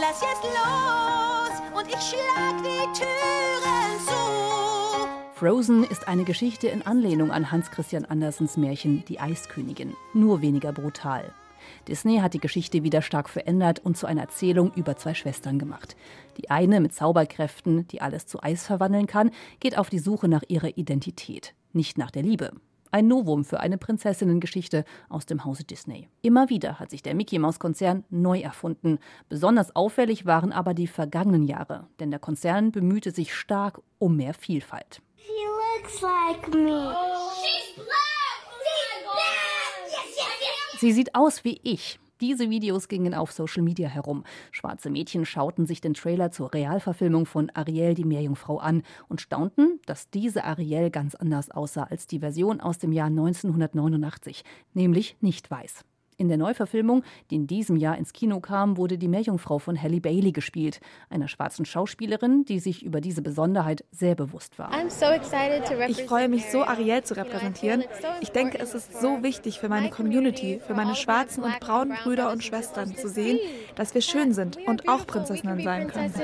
lass 0.01 0.21
jetzt 0.21 0.43
los 0.45 1.79
und 1.79 1.89
ich 1.89 2.01
schlag 2.01 2.63
die 2.63 2.99
Türen 2.99 4.01
zu. 4.07 4.43
Frozen 5.35 5.85
ist 5.85 6.07
eine 6.07 6.25
Geschichte 6.25 6.69
in 6.69 6.83
Anlehnung 6.83 7.31
an 7.31 7.51
Hans 7.51 7.71
Christian 7.71 8.05
Andersens 8.05 8.57
Märchen 8.57 9.05
Die 9.09 9.19
Eiskönigin, 9.19 9.95
nur 10.15 10.41
weniger 10.41 10.73
brutal. 10.73 11.33
Disney 11.89 12.19
hat 12.19 12.35
die 12.35 12.41
Geschichte 12.41 12.83
wieder 12.83 13.03
stark 13.03 13.29
verändert 13.29 13.81
und 13.85 13.97
zu 13.97 14.07
einer 14.07 14.23
Erzählung 14.23 14.73
über 14.75 14.97
zwei 14.97 15.15
Schwestern 15.15 15.59
gemacht. 15.59 15.97
Die 16.37 16.51
eine 16.51 16.81
mit 16.81 16.95
Zauberkräften, 16.95 17.89
die 17.89 18.01
alles 18.01 18.27
zu 18.27 18.43
Eis 18.43 18.67
verwandeln 18.67 19.07
kann, 19.07 19.31
geht 19.61 19.79
auf 19.79 19.91
die 19.91 19.99
Suche 19.99 20.29
nach 20.29 20.43
ihrer 20.49 20.77
Identität, 20.77 21.55
nicht 21.73 21.99
nach 21.99 22.11
der 22.11 22.23
Liebe. 22.23 22.53
Ein 22.95 23.09
Novum 23.09 23.47
für 23.47 23.61
eine 23.61 23.79
Prinzessinnengeschichte 23.79 24.85
aus 25.09 25.25
dem 25.25 25.47
Hause 25.47 25.65
Disney. 25.65 26.11
Immer 26.21 26.51
wieder 26.51 26.79
hat 26.79 26.91
sich 26.91 27.03
der 27.03 27.15
Mickey 27.15 27.39
Mouse 27.39 27.59
Konzern 27.59 28.05
neu 28.11 28.41
erfunden. 28.41 28.99
Besonders 29.31 29.75
auffällig 29.75 30.27
waren 30.27 30.53
aber 30.53 30.75
die 30.75 30.87
vergangenen 30.87 31.45
Jahre, 31.45 31.87
denn 32.01 32.11
der 32.11 32.21
Konzern 32.21 32.71
bemühte 32.71 33.11
sich 33.11 33.35
stark 33.35 33.81
um 33.99 34.17
mehr 34.19 34.35
Vielfalt. 34.35 35.01
She 35.17 35.31
looks 35.33 36.03
like 36.03 36.49
me. 36.55 36.95
She's 37.41 37.77
black. 37.77 38.43
She's 38.61 39.05
black. 39.05 39.87
Yes, 39.87 40.17
yes, 40.19 40.41
yes. 40.73 40.81
Sie 40.81 40.93
sieht 40.93 41.15
aus 41.15 41.45
wie 41.45 41.61
ich. 41.63 41.99
Diese 42.23 42.51
Videos 42.51 42.87
gingen 42.87 43.15
auf 43.15 43.33
Social 43.33 43.65
Media 43.65 43.89
herum. 43.89 44.23
Schwarze 44.53 44.91
Mädchen 44.91 45.27
schauten 45.27 45.67
sich 45.67 45.81
den 45.81 45.95
Trailer 45.95 46.31
zur 46.31 46.55
Realverfilmung 46.55 47.27
von 47.27 47.51
Ariel, 47.53 47.95
die 47.95 48.05
Meerjungfrau, 48.05 48.59
an 48.59 48.85
und 49.09 49.21
staunten, 49.21 49.81
dass 49.87 50.09
diese 50.09 50.45
Ariel 50.45 50.91
ganz 50.91 51.17
anders 51.17 51.51
aussah 51.51 51.83
als 51.83 52.07
die 52.07 52.21
Version 52.21 52.61
aus 52.61 52.79
dem 52.79 52.93
Jahr 52.93 53.09
1989, 53.09 54.45
nämlich 54.73 55.17
nicht 55.21 55.51
weiß. 55.51 55.85
In 56.23 56.29
der 56.29 56.39
Neuverfilmung, 56.39 57.03
die 57.33 57.35
in 57.35 57.49
diesem 57.49 57.75
Jahr 57.75 57.99
ins 57.99 58.13
Kino 58.13 58.39
kam, 58.39 58.77
wurde 58.77 58.97
die 58.97 59.09
Meerjungfrau 59.09 59.59
von 59.59 59.83
Halle 59.83 60.01
Bailey 60.01 60.31
gespielt, 60.31 60.79
einer 61.11 61.27
schwarzen 61.27 61.65
Schauspielerin, 61.65 62.45
die 62.45 62.61
sich 62.61 62.85
über 62.85 63.01
diese 63.01 63.23
Besonderheit 63.23 63.85
sehr 63.91 64.15
bewusst 64.15 64.57
war. 64.57 64.71
Ich 65.89 66.03
freue 66.05 66.29
mich 66.29 66.49
so, 66.49 66.63
Ariel 66.63 67.03
zu 67.03 67.17
repräsentieren. 67.17 67.83
Ich 68.21 68.31
denke, 68.31 68.61
es 68.61 68.73
ist 68.73 69.01
so 69.01 69.25
wichtig 69.25 69.59
für 69.59 69.69
meine 69.69 69.91
Community, 69.91 70.61
für 70.65 70.75
meine 70.75 70.95
schwarzen 70.95 71.43
und 71.43 71.59
braunen 71.59 71.97
Brüder 72.05 72.31
und 72.31 72.45
Schwestern 72.45 72.95
zu 72.95 73.09
sehen, 73.09 73.41
dass 73.75 73.93
wir 73.93 74.01
schön 74.01 74.33
sind 74.33 74.59
und 74.69 74.89
auch 74.89 75.05
Prinzessinnen 75.09 75.61
sein 75.65 75.89
können. 75.89 76.15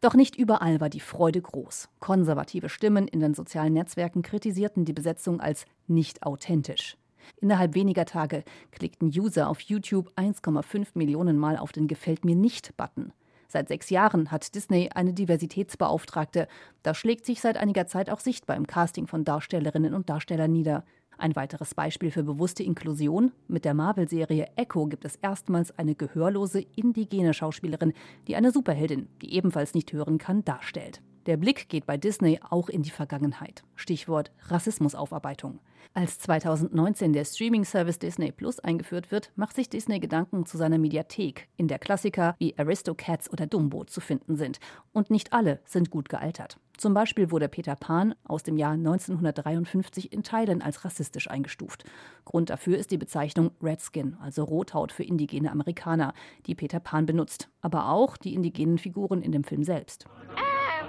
Doch 0.00 0.14
nicht 0.14 0.34
überall 0.34 0.80
war 0.80 0.88
die 0.88 0.98
Freude 0.98 1.40
groß. 1.40 1.88
Konservative 2.00 2.68
Stimmen 2.68 3.06
in 3.06 3.20
den 3.20 3.34
sozialen 3.34 3.74
Netzwerken 3.74 4.22
kritisierten 4.22 4.84
die 4.84 4.92
Besetzung 4.92 5.40
als 5.40 5.66
nicht 5.86 6.24
authentisch. 6.24 6.96
Innerhalb 7.40 7.74
weniger 7.74 8.04
Tage 8.04 8.44
klickten 8.70 9.08
User 9.08 9.48
auf 9.48 9.60
YouTube 9.60 10.12
1,5 10.16 10.88
Millionen 10.94 11.38
Mal 11.38 11.56
auf 11.56 11.72
den 11.72 11.86
Gefällt 11.86 12.24
mir 12.24 12.36
nicht-Button. 12.36 13.12
Seit 13.48 13.68
sechs 13.68 13.90
Jahren 13.90 14.30
hat 14.30 14.54
Disney 14.54 14.90
eine 14.94 15.12
Diversitätsbeauftragte. 15.12 16.48
Das 16.82 16.96
schlägt 16.96 17.24
sich 17.24 17.40
seit 17.40 17.56
einiger 17.56 17.86
Zeit 17.86 18.10
auch 18.10 18.20
sichtbar 18.20 18.56
im 18.56 18.66
Casting 18.66 19.06
von 19.06 19.24
Darstellerinnen 19.24 19.94
und 19.94 20.10
Darstellern 20.10 20.52
nieder. 20.52 20.84
Ein 21.18 21.34
weiteres 21.34 21.74
Beispiel 21.74 22.10
für 22.10 22.24
bewusste 22.24 22.62
Inklusion: 22.62 23.32
Mit 23.48 23.64
der 23.64 23.74
Marvel-Serie 23.74 24.48
Echo 24.56 24.86
gibt 24.86 25.04
es 25.04 25.16
erstmals 25.16 25.76
eine 25.78 25.94
gehörlose 25.94 26.60
indigene 26.76 27.32
Schauspielerin, 27.32 27.94
die 28.26 28.36
eine 28.36 28.50
Superheldin, 28.50 29.08
die 29.22 29.34
ebenfalls 29.34 29.74
nicht 29.74 29.92
hören 29.92 30.18
kann, 30.18 30.44
darstellt. 30.44 31.00
Der 31.26 31.36
Blick 31.36 31.68
geht 31.68 31.86
bei 31.86 31.96
Disney 31.96 32.38
auch 32.48 32.68
in 32.68 32.82
die 32.82 32.90
Vergangenheit. 32.90 33.64
Stichwort 33.74 34.30
Rassismusaufarbeitung. 34.46 35.58
Als 35.92 36.20
2019 36.20 37.12
der 37.12 37.24
Streaming-Service 37.24 37.98
Disney 37.98 38.30
Plus 38.30 38.60
eingeführt 38.60 39.10
wird, 39.10 39.32
macht 39.34 39.56
sich 39.56 39.68
Disney 39.68 39.98
Gedanken 39.98 40.46
zu 40.46 40.56
seiner 40.56 40.78
Mediathek, 40.78 41.48
in 41.56 41.66
der 41.66 41.80
Klassiker 41.80 42.36
wie 42.38 42.56
Aristocats 42.56 43.28
oder 43.32 43.46
Dumbo 43.48 43.84
zu 43.84 44.00
finden 44.00 44.36
sind. 44.36 44.60
Und 44.92 45.10
nicht 45.10 45.32
alle 45.32 45.60
sind 45.64 45.90
gut 45.90 46.08
gealtert. 46.08 46.60
Zum 46.76 46.94
Beispiel 46.94 47.32
wurde 47.32 47.48
Peter 47.48 47.74
Pan 47.74 48.14
aus 48.24 48.44
dem 48.44 48.56
Jahr 48.56 48.74
1953 48.74 50.12
in 50.12 50.22
Teilen 50.22 50.62
als 50.62 50.84
rassistisch 50.84 51.28
eingestuft. 51.28 51.84
Grund 52.24 52.50
dafür 52.50 52.78
ist 52.78 52.92
die 52.92 52.98
Bezeichnung 52.98 53.50
Redskin, 53.60 54.16
also 54.20 54.44
Rothaut 54.44 54.92
für 54.92 55.02
indigene 55.02 55.50
Amerikaner, 55.50 56.14
die 56.46 56.54
Peter 56.54 56.78
Pan 56.78 57.06
benutzt, 57.06 57.48
aber 57.62 57.88
auch 57.88 58.16
die 58.16 58.34
indigenen 58.34 58.78
Figuren 58.78 59.22
in 59.22 59.32
dem 59.32 59.42
Film 59.42 59.64
selbst. 59.64 60.06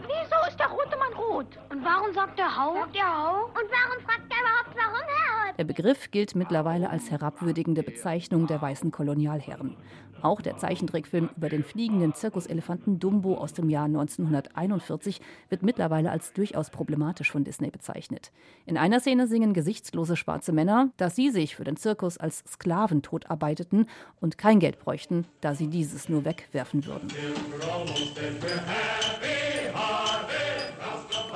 Wieso 0.03 0.47
ist 0.47 0.59
der 0.59 0.67
rote 0.67 0.97
Mann 0.97 1.13
rot? 1.13 1.59
Und 1.69 1.83
warum 1.83 2.13
sagt 2.13 2.39
er 2.39 2.55
Hau? 2.55 2.75
Sagt 2.75 2.95
er 2.95 3.17
Hau? 3.17 3.45
Und 3.45 3.69
warum 3.71 4.03
fragt 4.05 4.31
er 4.31 4.39
überhaupt, 4.41 4.75
warum 4.75 5.07
er 5.47 5.53
Der 5.53 5.63
Begriff 5.63 6.11
gilt 6.11 6.35
mittlerweile 6.35 6.89
als 6.89 7.09
herabwürdigende 7.09 7.83
Bezeichnung 7.83 8.47
der 8.47 8.61
weißen 8.61 8.91
Kolonialherren. 8.91 9.75
Auch 10.21 10.41
der 10.41 10.57
Zeichentrickfilm 10.57 11.29
über 11.37 11.49
den 11.49 11.63
fliegenden 11.63 12.13
Zirkuselefanten 12.13 12.99
Dumbo 12.99 13.35
aus 13.35 13.53
dem 13.53 13.69
Jahr 13.69 13.85
1941 13.85 15.21
wird 15.49 15.61
mittlerweile 15.61 16.09
als 16.09 16.33
durchaus 16.33 16.69
problematisch 16.69 17.31
von 17.31 17.43
Disney 17.43 17.69
bezeichnet. 17.69 18.31
In 18.65 18.77
einer 18.77 18.99
Szene 18.99 19.27
singen 19.27 19.53
gesichtslose 19.53 20.15
schwarze 20.15 20.51
Männer, 20.51 20.89
dass 20.97 21.15
sie 21.15 21.29
sich 21.29 21.55
für 21.55 21.63
den 21.63 21.77
Zirkus 21.77 22.17
als 22.17 22.43
Sklaven 22.47 23.01
totarbeiteten 23.01 23.87
und 24.19 24.37
kein 24.37 24.59
Geld 24.59 24.79
bräuchten, 24.79 25.25
da 25.41 25.53
sie 25.53 25.67
dieses 25.67 26.09
nur 26.09 26.25
wegwerfen 26.25 26.85
würden. 26.85 27.07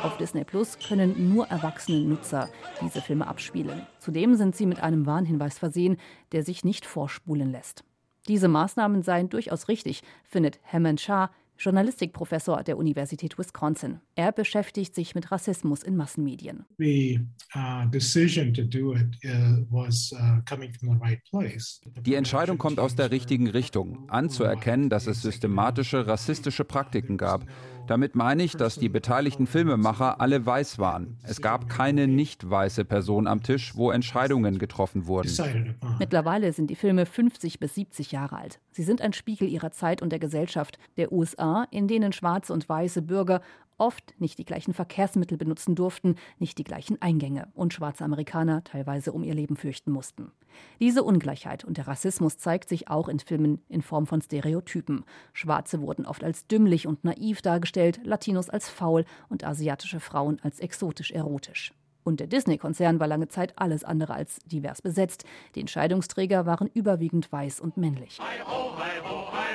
Auf 0.04 0.18
Disney 0.18 0.44
Plus 0.44 0.80
können 0.80 1.32
nur 1.32 1.48
erwachsene 1.48 2.00
Nutzer 2.00 2.50
diese 2.82 3.02
Filme 3.02 3.28
abspielen. 3.28 3.86
Zudem 4.00 4.34
sind 4.34 4.56
sie 4.56 4.66
mit 4.66 4.82
einem 4.82 5.06
Warnhinweis 5.06 5.60
versehen, 5.60 5.98
der 6.32 6.44
sich 6.44 6.64
nicht 6.64 6.88
vorspulen 6.88 7.52
lässt. 7.52 7.84
Diese 8.28 8.48
Maßnahmen 8.48 9.04
seien 9.04 9.30
durchaus 9.30 9.68
richtig, 9.68 10.02
findet 10.24 10.60
Hammond 10.66 11.02
Shah, 11.02 11.30
Journalistikprofessor 11.62 12.64
der 12.64 12.78
Universität 12.78 13.38
Wisconsin. 13.38 14.00
Er 14.16 14.32
beschäftigt 14.32 14.96
sich 14.96 15.14
mit 15.14 15.32
Rassismus 15.32 15.84
in 15.84 15.96
Massenmedien. 15.96 16.66
The 16.80 17.20
uh, 17.56 17.86
decision 17.92 18.52
to 18.56 18.64
do 18.64 18.96
it 18.96 19.16
uh, 19.24 19.64
was 19.70 20.12
uh, 20.14 20.42
coming 20.50 20.74
from 20.74 20.96
the 20.96 21.00
right 21.00 21.22
place. 21.30 21.80
Die 22.02 22.16
Entscheidung 22.16 22.58
kommt 22.58 22.80
aus 22.80 22.96
der 22.96 23.12
richtigen 23.12 23.48
Richtung, 23.48 24.10
anzuerkennen, 24.10 24.90
dass 24.90 25.06
es 25.06 25.22
systematische 25.22 26.08
rassistische 26.08 26.64
Praktiken 26.64 27.18
gab 27.18 27.46
damit 27.88 28.16
meine 28.16 28.44
ich, 28.44 28.54
dass 28.54 28.76
die 28.76 28.90
beteiligten 28.90 29.48
Filmemacher 29.48 30.22
alle 30.22 30.46
weiß 30.46 30.80
waren. 30.80 31.18
Es 31.24 31.42
gab 31.42 31.70
keine 31.70 32.08
nicht 32.08 32.50
weiße 32.50 32.86
Person 32.86 33.28
am 33.28 33.44
Tisch, 33.44 33.76
wo 33.76 33.92
Entscheidungen 33.92 34.60
getroffen 34.60 35.08
wurden. 35.08 35.76
Mittlerweile 36.00 36.54
sind 36.54 36.70
die 36.70 36.76
Filme 36.76 37.06
50 37.06 37.60
bis 37.60 37.76
70 37.76 38.12
Jahre 38.12 38.38
alt. 38.38 38.60
Sie 38.72 38.84
sind 38.84 39.02
ein 39.02 39.14
Spiegel 39.14 39.48
ihrer 39.48 39.72
Zeit 39.72 40.02
und 40.02 40.12
der 40.12 40.20
Gesellschaft 40.20 40.78
der 40.98 41.12
USA, 41.12 41.66
in 41.72 41.88
denen 41.88 42.14
schwarze 42.14 42.54
und 42.54 42.68
weiße 42.68 43.02
Bürger 43.02 43.42
oft 43.82 44.14
nicht 44.20 44.38
die 44.38 44.46
gleichen 44.46 44.74
Verkehrsmittel 44.74 45.38
benutzen 45.38 45.76
durften, 45.76 46.16
nicht 46.38 46.58
die 46.60 46.64
gleichen 46.64 47.02
Eingänge 47.02 47.48
und 47.54 47.74
schwarze 47.74 48.06
Amerikaner 48.06 48.64
teilweise 48.64 49.12
um 49.12 49.24
ihr 49.24 49.34
Leben 49.34 49.58
fürchten 49.58 49.92
mussten. 49.92 50.32
Diese 50.80 51.04
Ungleichheit 51.04 51.66
und 51.66 51.78
der 51.78 51.88
Rassismus 51.88 52.38
zeigt 52.38 52.70
sich 52.70 52.90
auch 52.90 53.10
in 53.10 53.20
Filmen 53.20 53.64
in 53.70 53.82
Form 53.82 54.06
von 54.06 54.22
Stereotypen. 54.22 55.04
Schwarze 55.34 55.82
wurden 55.82 56.06
oft 56.06 56.24
als 56.24 56.46
dümmlich 56.46 56.86
und 56.86 57.04
naiv 57.04 57.42
dargestellt, 57.42 58.00
Latinos 58.04 58.50
als 58.50 58.70
faul 58.70 59.04
und 59.30 59.44
asiatische 59.44 60.00
Frauen 60.00 60.40
als 60.44 60.60
exotisch 60.60 61.12
erotisch. 61.12 61.74
Und 62.04 62.20
der 62.20 62.28
Disney-Konzern 62.28 63.00
war 63.00 63.08
lange 63.08 63.30
Zeit 63.30 63.58
alles 63.58 63.84
andere 63.84 64.14
als 64.14 64.40
divers 64.46 64.82
besetzt. 64.82 65.24
Die 65.56 65.60
Entscheidungsträger 65.60 66.46
waren 66.46 66.70
überwiegend 66.74 67.32
weiß 67.32 67.60
und 67.60 67.78
männlich. 67.78 68.20
Hi 68.20 68.42
ho, 68.46 68.78
hi 68.78 69.00
ho, 69.04 69.32
hi 69.32 69.38
ho, 69.38 69.51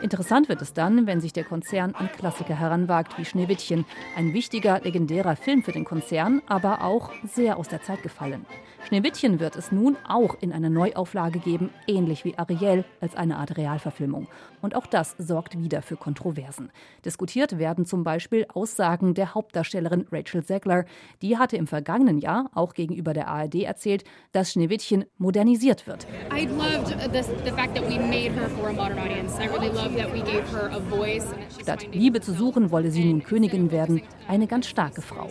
Interessant 0.00 0.48
wird 0.48 0.62
es 0.62 0.72
dann, 0.72 1.06
wenn 1.06 1.20
sich 1.20 1.32
der 1.32 1.44
Konzern 1.44 1.94
an 1.94 2.08
Klassiker 2.16 2.54
heranwagt 2.54 3.18
wie 3.18 3.24
Schneewittchen. 3.24 3.84
Ein 4.16 4.32
wichtiger, 4.32 4.80
legendärer 4.80 5.34
Film 5.34 5.62
für 5.62 5.72
den 5.72 5.84
Konzern, 5.84 6.40
aber 6.46 6.82
auch 6.82 7.10
sehr 7.24 7.56
aus 7.56 7.68
der 7.68 7.82
Zeit 7.82 8.02
gefallen. 8.02 8.46
Schneewittchen 8.86 9.40
wird 9.40 9.56
es 9.56 9.72
nun 9.72 9.96
auch 10.06 10.36
in 10.40 10.52
einer 10.52 10.70
Neuauflage 10.70 11.40
geben, 11.40 11.70
ähnlich 11.86 12.24
wie 12.24 12.38
Ariel 12.38 12.84
als 13.00 13.16
eine 13.16 13.36
Art 13.36 13.56
Realverfilmung. 13.56 14.28
Und 14.62 14.74
auch 14.74 14.86
das 14.86 15.14
sorgt 15.18 15.58
wieder 15.58 15.82
für 15.82 15.96
Kontroversen. 15.96 16.70
Diskutiert 17.04 17.58
werden 17.58 17.86
zum 17.86 18.04
Beispiel 18.04 18.46
Aussagen 18.52 19.14
der 19.14 19.34
Hauptdarstellerin 19.34 20.06
Rachel 20.10 20.44
Zegler. 20.44 20.84
Die 21.22 21.36
hatte 21.36 21.56
im 21.56 21.66
vergangenen 21.66 22.18
Jahr 22.18 22.50
auch 22.54 22.74
gegenüber 22.74 23.12
der 23.12 23.28
ARD 23.28 23.56
erzählt, 23.56 24.04
dass 24.32 24.52
Schneewittchen 24.52 25.04
modernisiert 25.18 25.86
wird. 25.86 26.06
Statt 31.60 31.88
Liebe 31.92 32.20
zu 32.20 32.32
suchen, 32.32 32.70
wolle 32.70 32.90
sie 32.90 33.04
nun 33.04 33.22
Königin 33.22 33.70
werden, 33.70 34.02
eine 34.28 34.46
ganz 34.46 34.66
starke 34.66 35.02
Frau. 35.02 35.28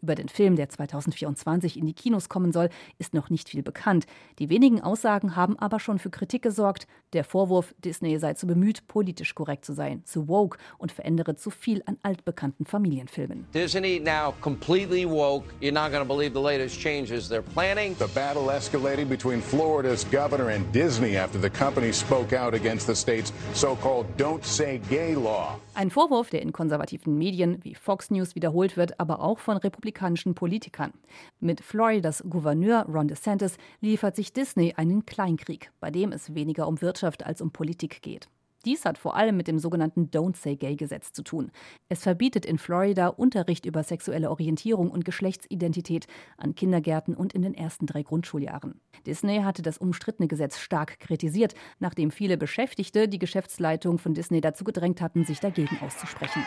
Über 0.00 0.14
den 0.14 0.28
Film, 0.28 0.56
der 0.56 0.68
2024 0.68 1.78
in 1.78 1.86
die 1.86 1.92
Kinos 1.92 2.28
kommen 2.28 2.52
soll, 2.52 2.68
ist 2.98 3.14
noch 3.14 3.30
nicht 3.30 3.48
viel 3.48 3.62
bekannt. 3.62 4.06
Die 4.38 4.48
wenigen 4.48 4.80
Aussagen 4.80 5.36
haben 5.36 5.58
aber 5.58 5.80
schon 5.80 5.98
für 5.98 6.10
Kritik 6.10 6.42
gesorgt. 6.42 6.86
Der 7.12 7.24
Vorwurf, 7.24 7.74
Disney 7.78 8.18
sei 8.18 8.34
zu 8.34 8.46
bemüht, 8.46 8.86
politisch 8.86 9.34
korrekt 9.34 9.64
zu 9.64 9.72
sein, 9.72 10.04
zu 10.04 10.28
woke 10.28 10.58
und 10.78 10.92
verändere 10.92 11.36
zu 11.36 11.50
viel 11.50 11.82
an 11.86 11.98
altbekannten 12.02 12.64
Familienfilmen. 12.64 13.46
Disney 13.52 14.00
now 14.00 14.34
completely 14.40 15.04
woke. 15.08 15.44
You're 15.60 15.72
not 15.72 15.90
going 15.90 16.06
to 16.06 16.08
believe 16.08 16.32
the 16.32 16.40
latest 16.40 16.78
changes 16.78 17.28
they're 17.30 17.42
planning. 17.54 17.96
The 17.98 18.08
battle 18.14 18.50
escalated 18.50 19.08
between 19.08 19.40
Florida's 19.40 20.04
governor 20.10 20.50
and 20.50 20.70
Disney 20.72 21.16
after 21.16 21.40
the 21.40 21.50
company 21.50 21.92
spoke 21.92 22.32
out 22.32 22.54
against 22.54 22.86
the 22.86 22.94
state's 22.94 23.32
so-called 23.52 24.06
Don't 24.16 24.44
Say 24.44 24.80
Gay 24.88 25.14
law. 25.14 25.56
Ein 25.78 25.90
Vorwurf, 25.90 26.30
der 26.30 26.42
in 26.42 26.50
konservativen 26.50 27.16
Medien 27.16 27.62
wie 27.62 27.76
Fox 27.76 28.10
News 28.10 28.34
wiederholt 28.34 28.76
wird, 28.76 28.98
aber 28.98 29.20
auch 29.20 29.38
von 29.38 29.56
republikanischen 29.56 30.34
Politikern. 30.34 30.92
Mit 31.38 31.60
Floridas 31.60 32.24
Gouverneur 32.28 32.84
Ron 32.88 33.06
DeSantis 33.06 33.58
liefert 33.80 34.16
sich 34.16 34.32
Disney 34.32 34.74
einen 34.76 35.06
Kleinkrieg, 35.06 35.70
bei 35.78 35.92
dem 35.92 36.10
es 36.10 36.34
weniger 36.34 36.66
um 36.66 36.82
Wirtschaft 36.82 37.24
als 37.24 37.40
um 37.40 37.52
Politik 37.52 38.02
geht. 38.02 38.28
Dies 38.64 38.84
hat 38.84 38.98
vor 38.98 39.14
allem 39.14 39.36
mit 39.36 39.46
dem 39.46 39.58
sogenannten 39.58 40.10
Don't 40.10 40.36
Say 40.36 40.56
Gay 40.56 40.74
Gesetz 40.74 41.12
zu 41.12 41.22
tun. 41.22 41.52
Es 41.88 42.02
verbietet 42.02 42.44
in 42.44 42.58
Florida 42.58 43.08
Unterricht 43.08 43.66
über 43.66 43.84
sexuelle 43.84 44.30
Orientierung 44.30 44.90
und 44.90 45.04
Geschlechtsidentität 45.04 46.06
an 46.36 46.54
Kindergärten 46.54 47.14
und 47.14 47.34
in 47.34 47.42
den 47.42 47.54
ersten 47.54 47.86
drei 47.86 48.02
Grundschuljahren. 48.02 48.80
Disney 49.06 49.42
hatte 49.42 49.62
das 49.62 49.78
umstrittene 49.78 50.26
Gesetz 50.26 50.58
stark 50.58 50.98
kritisiert, 50.98 51.54
nachdem 51.78 52.10
viele 52.10 52.36
Beschäftigte 52.36 53.08
die 53.08 53.20
Geschäftsleitung 53.20 53.98
von 53.98 54.14
Disney 54.14 54.40
dazu 54.40 54.64
gedrängt 54.64 55.00
hatten, 55.00 55.24
sich 55.24 55.38
dagegen 55.38 55.78
auszusprechen. 55.80 56.42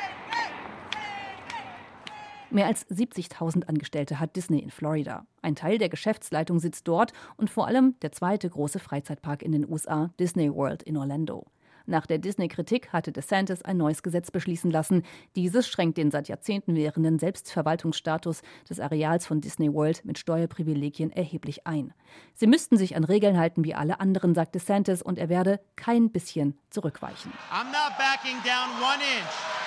Mehr 2.50 2.68
als 2.68 2.86
70.000 2.90 3.70
Angestellte 3.70 4.20
hat 4.20 4.36
Disney 4.36 4.60
in 4.60 4.72
Florida. 4.72 5.26
Ein 5.42 5.56
Teil 5.56 5.78
der 5.78 5.88
Geschäftsleitung 5.88 6.60
sitzt 6.60 6.86
dort 6.86 7.14
und 7.38 7.50
vor 7.50 7.68
allem 7.68 7.96
der 8.02 8.12
zweite 8.12 8.50
große 8.50 8.80
Freizeitpark 8.80 9.42
in 9.42 9.54
den 9.54 9.70
USA, 9.70 10.12
Disney 10.20 10.54
World 10.54 10.84
in 10.84 10.98
Orlando. 10.98 11.46
Nach 11.86 12.06
der 12.06 12.18
Disney-Kritik 12.18 12.94
hatte 12.94 13.12
DeSantis 13.12 13.62
ein 13.62 13.78
neues 13.78 14.04
Gesetz 14.04 14.32
beschließen 14.32 14.72
lassen. 14.72 15.04
Dieses 15.36 15.68
schränkt 15.68 15.98
den 15.98 16.12
seit 16.12 16.28
Jahrzehnten 16.28 16.76
währenden 16.76 17.20
Selbstverwaltungsstatus 17.20 18.42
des 18.70 18.80
Areals 18.80 19.26
von 19.26 19.42
Disney 19.42 19.74
World 19.74 20.06
mit 20.06 20.20
Steuerprivilegien 20.20 21.12
erheblich 21.12 21.68
ein. 21.68 21.94
Sie 22.34 22.48
müssten 22.48 22.78
sich 22.78 22.96
an 22.96 23.04
Regeln 23.04 23.38
halten 23.38 23.64
wie 23.64 23.76
alle 23.76 24.00
anderen, 24.00 24.36
sagt 24.36 24.56
DeSantis, 24.56 25.02
und 25.02 25.18
er 25.18 25.30
werde 25.30 25.60
kein 25.76 26.12
bisschen 26.12 26.58
zurückweichen. 26.70 27.32
I'm 27.52 27.66
not 27.66 27.98
backing 27.98 28.38
down 28.44 28.70
one 28.82 29.02
inch. 29.20 29.62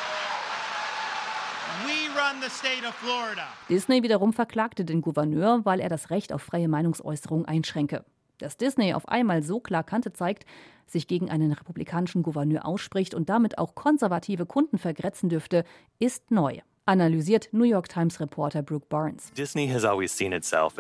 Disney 3.69 4.03
wiederum 4.03 4.33
verklagte 4.33 4.85
den 4.85 5.03
Gouverneur, 5.03 5.65
weil 5.65 5.81
er 5.81 5.89
das 5.89 6.11
Recht 6.11 6.33
auf 6.33 6.43
freie 6.43 6.69
Meinungsäußerung 6.69 7.47
einschränke. 7.47 8.05
Dass 8.39 8.57
Disney 8.57 8.95
auf 8.95 9.09
einmal 9.09 9.43
so 9.43 9.61
klar 9.61 9.85
Kante 9.85 10.13
zeigt, 10.13 10.45
sich 10.87 11.07
gegen 11.07 11.31
einen 11.31 11.53
republikanischen 11.53 12.23
Gouverneur 12.23 12.67
ausspricht 12.67 13.15
und 13.15 13.29
damit 13.29 13.59
auch 13.59 13.75
konservative 13.75 14.47
Kunden 14.47 14.79
vergrätzen 14.79 15.29
dürfte, 15.29 15.65
ist 15.99 16.31
neu 16.31 16.61
analysiert 16.87 17.49
New 17.53 17.65
York 17.65 17.89
Times 17.89 18.21
Reporter 18.21 18.63
Brooke 18.63 18.87
Barnes. 18.89 19.33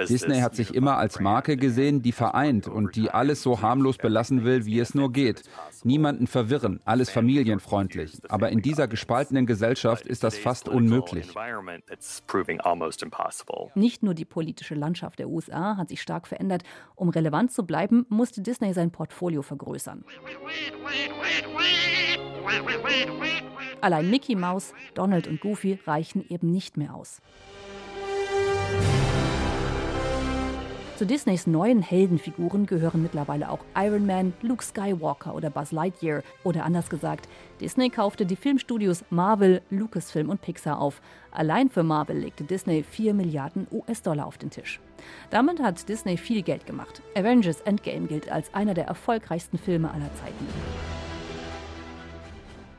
Disney 0.09 0.41
hat 0.41 0.55
sich 0.55 0.75
immer 0.75 0.99
als 0.99 1.21
Marke 1.21 1.57
gesehen, 1.57 2.03
die 2.03 2.13
vereint 2.13 2.69
und 2.69 2.95
die 2.97 3.11
alles 3.11 3.43
so 3.43 3.63
harmlos 3.63 3.97
belassen 3.97 4.45
will, 4.45 4.67
wie 4.67 4.79
es 4.79 4.95
nur 4.95 5.13
geht. 5.13 5.43
Niemanden 5.83 6.27
verwirren, 6.27 6.81
alles 6.85 7.11
familienfreundlich. 7.11 8.19
Aber 8.29 8.51
in 8.51 8.61
dieser 8.61 8.89
gespaltenen 8.89 9.47
Gesellschaft 9.47 10.07
ist 10.07 10.25
das 10.25 10.37
fast 10.37 10.69
unmöglich. 10.69 11.33
Nicht 13.75 14.03
nur 14.03 14.15
die 14.15 14.25
politische 14.25 14.75
Landschaft 14.75 15.19
der 15.19 15.29
USA 15.29 15.77
hat 15.77 15.89
sich 15.89 16.03
stark 16.03 16.27
verändert. 16.27 16.63
Um 16.95 17.09
relevant 17.09 17.53
zu 17.53 17.65
bleiben, 17.65 18.07
musste 18.09 18.43
Disney 18.43 18.73
sein 18.73 18.91
Portfolio 18.91 19.43
vergrößern. 19.43 20.05
Allein 23.85 24.09
Mickey 24.09 24.35
Mouse, 24.35 24.73
Donald 24.95 25.27
und 25.27 25.43
Goofy 25.43 25.79
reichen 25.85 26.25
eben 26.31 26.51
nicht 26.51 26.79
mehr 26.79 26.95
aus. 26.95 27.21
Zu 30.97 31.05
Disneys 31.05 31.47
neuen 31.47 31.83
Heldenfiguren 31.83 32.65
gehören 32.65 33.03
mittlerweile 33.03 33.51
auch 33.51 33.59
Iron 33.77 34.07
Man, 34.07 34.33
Luke 34.41 34.65
Skywalker 34.65 35.35
oder 35.35 35.51
Buzz 35.51 35.71
Lightyear. 35.71 36.23
Oder 36.45 36.65
anders 36.65 36.89
gesagt, 36.89 37.29
Disney 37.61 37.91
kaufte 37.91 38.25
die 38.25 38.37
Filmstudios 38.37 39.05
Marvel, 39.11 39.61
Lucasfilm 39.69 40.31
und 40.31 40.41
Pixar 40.41 40.81
auf. 40.81 41.03
Allein 41.31 41.69
für 41.69 41.83
Marvel 41.83 42.17
legte 42.17 42.45
Disney 42.45 42.83
4 42.85 43.13
Milliarden 43.13 43.67
US-Dollar 43.71 44.25
auf 44.25 44.39
den 44.39 44.49
Tisch. 44.49 44.81
Damit 45.29 45.61
hat 45.61 45.91
Disney 45.91 46.17
viel 46.17 46.41
Geld 46.41 46.65
gemacht. 46.65 47.03
Avengers 47.15 47.61
Endgame 47.61 48.07
gilt 48.07 48.33
als 48.33 48.55
einer 48.55 48.73
der 48.73 48.87
erfolgreichsten 48.87 49.59
Filme 49.59 49.91
aller 49.91 50.11
Zeiten. 50.15 50.94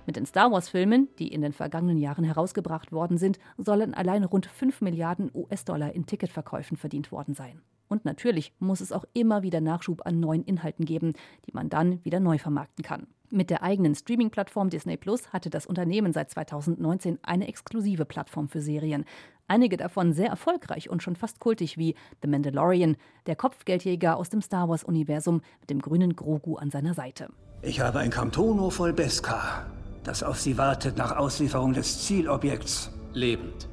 Mit 0.05 0.17
den 0.17 0.25
Star 0.25 0.51
Wars-Filmen, 0.51 1.09
die 1.17 1.29
in 1.29 1.41
den 1.41 1.53
vergangenen 1.53 1.97
Jahren 1.97 2.23
herausgebracht 2.23 2.91
worden 2.91 3.17
sind, 3.17 3.39
sollen 3.57 3.93
allein 3.93 4.23
rund 4.23 4.45
5 4.45 4.81
Milliarden 4.81 5.31
US-Dollar 5.33 5.93
in 5.93 6.05
Ticketverkäufen 6.05 6.77
verdient 6.77 7.11
worden 7.11 7.33
sein. 7.33 7.61
Und 7.87 8.05
natürlich 8.05 8.53
muss 8.59 8.81
es 8.81 8.91
auch 8.91 9.05
immer 9.13 9.43
wieder 9.43 9.61
Nachschub 9.61 10.05
an 10.05 10.19
neuen 10.19 10.43
Inhalten 10.43 10.85
geben, 10.85 11.13
die 11.47 11.51
man 11.53 11.69
dann 11.69 12.03
wieder 12.03 12.19
neu 12.19 12.37
vermarkten 12.37 12.83
kann. 12.83 13.07
Mit 13.31 13.49
der 13.49 13.63
eigenen 13.63 13.95
Streaming-Plattform 13.95 14.69
Disney 14.69 14.97
Plus 14.97 15.33
hatte 15.33 15.49
das 15.49 15.65
Unternehmen 15.65 16.13
seit 16.13 16.29
2019 16.29 17.19
eine 17.23 17.47
exklusive 17.47 18.05
Plattform 18.05 18.47
für 18.47 18.61
Serien. 18.61 19.05
Einige 19.47 19.77
davon 19.77 20.13
sehr 20.13 20.29
erfolgreich 20.29 20.89
und 20.89 21.03
schon 21.03 21.15
fast 21.15 21.39
kultig 21.39 21.77
wie 21.77 21.95
The 22.21 22.27
Mandalorian, 22.27 22.97
der 23.25 23.35
Kopfgeldjäger 23.35 24.17
aus 24.17 24.29
dem 24.29 24.41
Star 24.41 24.69
Wars-Universum 24.69 25.41
mit 25.61 25.69
dem 25.69 25.81
grünen 25.81 26.15
Grogu 26.15 26.55
an 26.55 26.71
seiner 26.71 26.93
Seite. 26.93 27.29
Ich 27.61 27.79
habe 27.79 27.99
ein 27.99 28.11
Kantono 28.11 28.69
voll 28.69 28.93
Beskar 28.93 29.65
das 30.05 30.23
auf 30.23 30.39
Sie 30.39 30.57
wartet 30.57 30.97
nach 30.97 31.17
Auslieferung 31.17 31.73
des 31.73 32.05
Zielobjekts. 32.05 32.91
Lebend. 33.13 33.67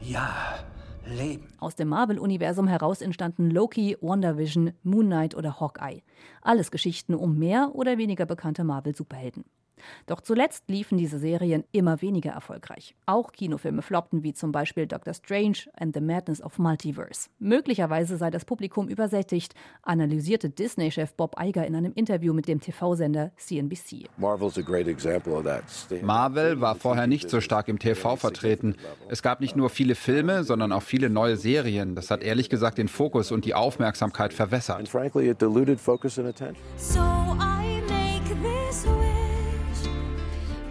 Ja, 0.00 0.30
leben. 1.06 1.48
Aus 1.58 1.76
dem 1.76 1.88
Marvel-Universum 1.88 2.66
heraus 2.68 3.00
entstanden 3.00 3.50
Loki, 3.50 3.96
WandaVision, 4.00 4.72
Moon 4.82 5.06
Knight 5.06 5.34
oder 5.34 5.60
Hawkeye. 5.60 6.02
Alles 6.42 6.70
Geschichten 6.70 7.14
um 7.14 7.38
mehr 7.38 7.72
oder 7.74 7.98
weniger 7.98 8.26
bekannte 8.26 8.64
Marvel-Superhelden. 8.64 9.44
Doch 10.06 10.20
zuletzt 10.20 10.64
liefen 10.68 10.98
diese 10.98 11.18
Serien 11.18 11.64
immer 11.72 12.02
weniger 12.02 12.30
erfolgreich. 12.30 12.94
Auch 13.06 13.32
Kinofilme 13.32 13.82
floppten, 13.82 14.22
wie 14.22 14.32
zum 14.32 14.52
Beispiel 14.52 14.86
Doctor 14.86 15.14
Strange 15.14 15.58
and 15.74 15.94
the 15.94 16.00
Madness 16.00 16.42
of 16.42 16.58
Multiverse. 16.58 17.28
Möglicherweise 17.38 18.16
sei 18.16 18.30
das 18.30 18.44
Publikum 18.44 18.88
übersättigt, 18.88 19.54
analysierte 19.82 20.50
Disney-Chef 20.50 21.14
Bob 21.14 21.36
Iger 21.40 21.66
in 21.66 21.74
einem 21.74 21.92
Interview 21.94 22.32
mit 22.32 22.48
dem 22.48 22.60
TV-Sender 22.60 23.32
CNBC. 23.36 24.08
Marvel 26.02 26.60
war 26.60 26.74
vorher 26.74 27.06
nicht 27.06 27.30
so 27.30 27.40
stark 27.40 27.68
im 27.68 27.78
TV 27.78 28.16
vertreten. 28.16 28.76
Es 29.08 29.22
gab 29.22 29.40
nicht 29.40 29.56
nur 29.56 29.70
viele 29.70 29.94
Filme, 29.94 30.44
sondern 30.44 30.72
auch 30.72 30.82
viele 30.82 31.10
neue 31.10 31.36
Serien. 31.36 31.94
Das 31.94 32.10
hat 32.10 32.22
ehrlich 32.22 32.50
gesagt 32.50 32.78
den 32.78 32.88
Fokus 32.88 33.32
und 33.32 33.44
die 33.44 33.54
Aufmerksamkeit 33.54 34.32
verwässert. 34.32 34.88
So 36.76 37.00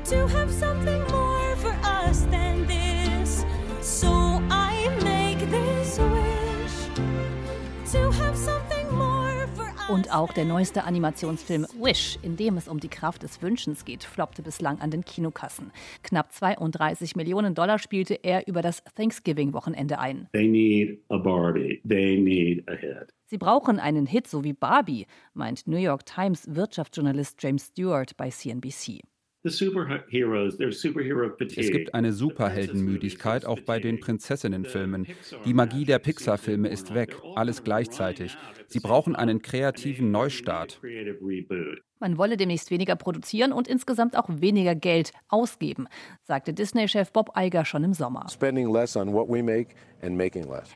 to 0.10 0.26
have 0.28 0.50
something 0.50 1.02
more 1.12 1.56
for 1.58 1.76
us 1.84 2.26
than 2.32 2.66
this. 2.66 3.46
So 3.82 4.42
I 4.50 4.88
make 5.04 5.40
this 5.50 6.00
wish 6.00 7.92
to 7.92 8.12
have 8.12 8.38
something 8.38 8.90
more 8.96 9.48
for 9.54 9.66
us. 9.66 9.90
Und 9.90 10.14
auch 10.14 10.32
der 10.32 10.46
neueste 10.46 10.86
Animationsfilm 10.86 11.68
Wish, 11.82 12.20
in 12.22 12.38
dem 12.38 12.56
es 12.56 12.70
um 12.70 12.80
die 12.80 12.88
Kraft 12.88 13.24
des 13.24 13.42
Wünschens 13.42 13.84
geht, 13.84 14.06
floppte 14.06 14.44
bislang 14.44 14.80
an 14.80 14.92
den 14.92 15.04
Kinokassen. 15.04 15.72
Knapp 16.04 16.32
32 16.32 17.18
Millionen 17.18 17.54
Dollar 17.54 17.78
spielte 17.78 18.14
er 18.14 18.48
über 18.48 18.62
das 18.62 18.82
Thanksgiving-Wochenende 18.96 20.00
ein. 20.00 20.30
They 20.32 20.48
need 20.48 21.04
a 21.10 21.18
Barbie. 21.18 21.82
They 21.86 22.18
need 22.18 22.64
a 22.70 22.76
hit. 22.76 23.14
Sie 23.26 23.38
brauchen 23.38 23.78
einen 23.78 24.06
Hit, 24.06 24.30
so 24.30 24.46
wie 24.46 24.54
Barbie, 24.54 25.06
meint 25.34 25.68
New 25.68 25.76
York 25.76 26.06
Times 26.06 26.48
Wirtschaftsjournalist 26.50 27.44
James 27.44 27.66
Stewart 27.66 28.16
bei 28.16 28.30
CNBC. 28.30 29.02
The 29.44 29.50
superheroes, 29.52 30.58
there's 30.58 30.82
superhero 30.82 31.30
fatigue. 31.38 31.64
Es 31.64 31.72
gibt 31.72 31.94
eine 31.94 32.12
Superheldenmüdigkeit 32.12 33.46
auch 33.46 33.60
bei 33.60 33.80
den 33.80 34.00
Prinzessinnenfilmen. 34.00 35.08
Die 35.46 35.54
Magie 35.54 35.86
der 35.86 36.00
Pixar-Filme 36.00 36.68
ist 36.70 36.94
weg, 36.96 37.16
alles 37.36 37.64
gleichzeitig. 37.64 38.36
Sie 38.68 38.80
brauchen 38.80 39.16
einen 39.16 39.42
kreativen 39.42 40.12
Neustart. 40.12 40.82
Man 42.00 42.18
wolle 42.18 42.38
demnächst 42.38 42.72
weniger 42.72 42.96
produzieren 42.96 43.54
und 43.54 43.68
insgesamt 43.68 44.18
auch 44.18 44.28
weniger 44.30 44.76
Geld 44.76 45.12
ausgeben, 45.30 45.88
sagte 46.24 46.54
Disney-Chef 46.54 47.12
Bob 47.12 47.32
Iger 47.38 47.64
schon 47.64 47.84
im 47.84 47.94
Sommer. 47.94 48.28
Spending 48.30 48.72
less 48.72 48.98
on 48.98 49.14
what 49.14 49.30
we 49.30 49.42
make. 49.42 49.76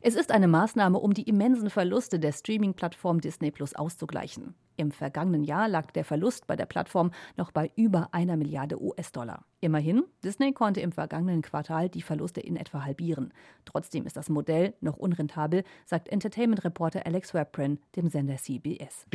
Es 0.02 0.16
ist 0.16 0.32
eine 0.32 0.48
Maßnahme, 0.48 0.98
um 0.98 1.14
die 1.14 1.28
immensen 1.28 1.70
Verluste 1.70 2.20
der 2.20 2.32
Streaming-Plattform 2.32 3.22
Disney 3.22 3.52
Plus 3.52 3.76
auszugleichen. 3.76 4.56
Im 4.78 4.92
vergangenen 4.92 5.44
Jahr 5.44 5.68
lag 5.68 5.92
der 5.92 6.04
Verlust 6.04 6.48
bei 6.48 6.56
der 6.56 6.66
Plattform 6.66 7.12
noch 7.38 7.52
bei 7.52 7.72
über 7.76 8.10
einer 8.14 8.36
Milliarde 8.36 8.82
US-Dollar. 8.82 9.46
Immerhin, 9.60 10.04
Disney 10.24 10.54
konnte 10.54 10.82
im 10.82 10.92
vergangenen 10.92 11.44
Quartal 11.44 11.88
die 11.88 12.02
Verluste 12.02 12.42
in 12.42 12.56
etwa 12.56 12.84
halbieren. 12.84 13.32
Trotzdem 13.64 14.08
ist 14.08 14.18
das 14.18 14.28
Modell 14.28 14.74
noch 14.82 14.98
unrentabel, 14.98 15.64
sagt 15.86 16.10
Entertainment-Reporter 16.10 17.06
Alex 17.06 17.36
Webprin 17.36 17.78
dem 17.96 18.08
Sender 18.08 18.38
CBS. 18.38 19.06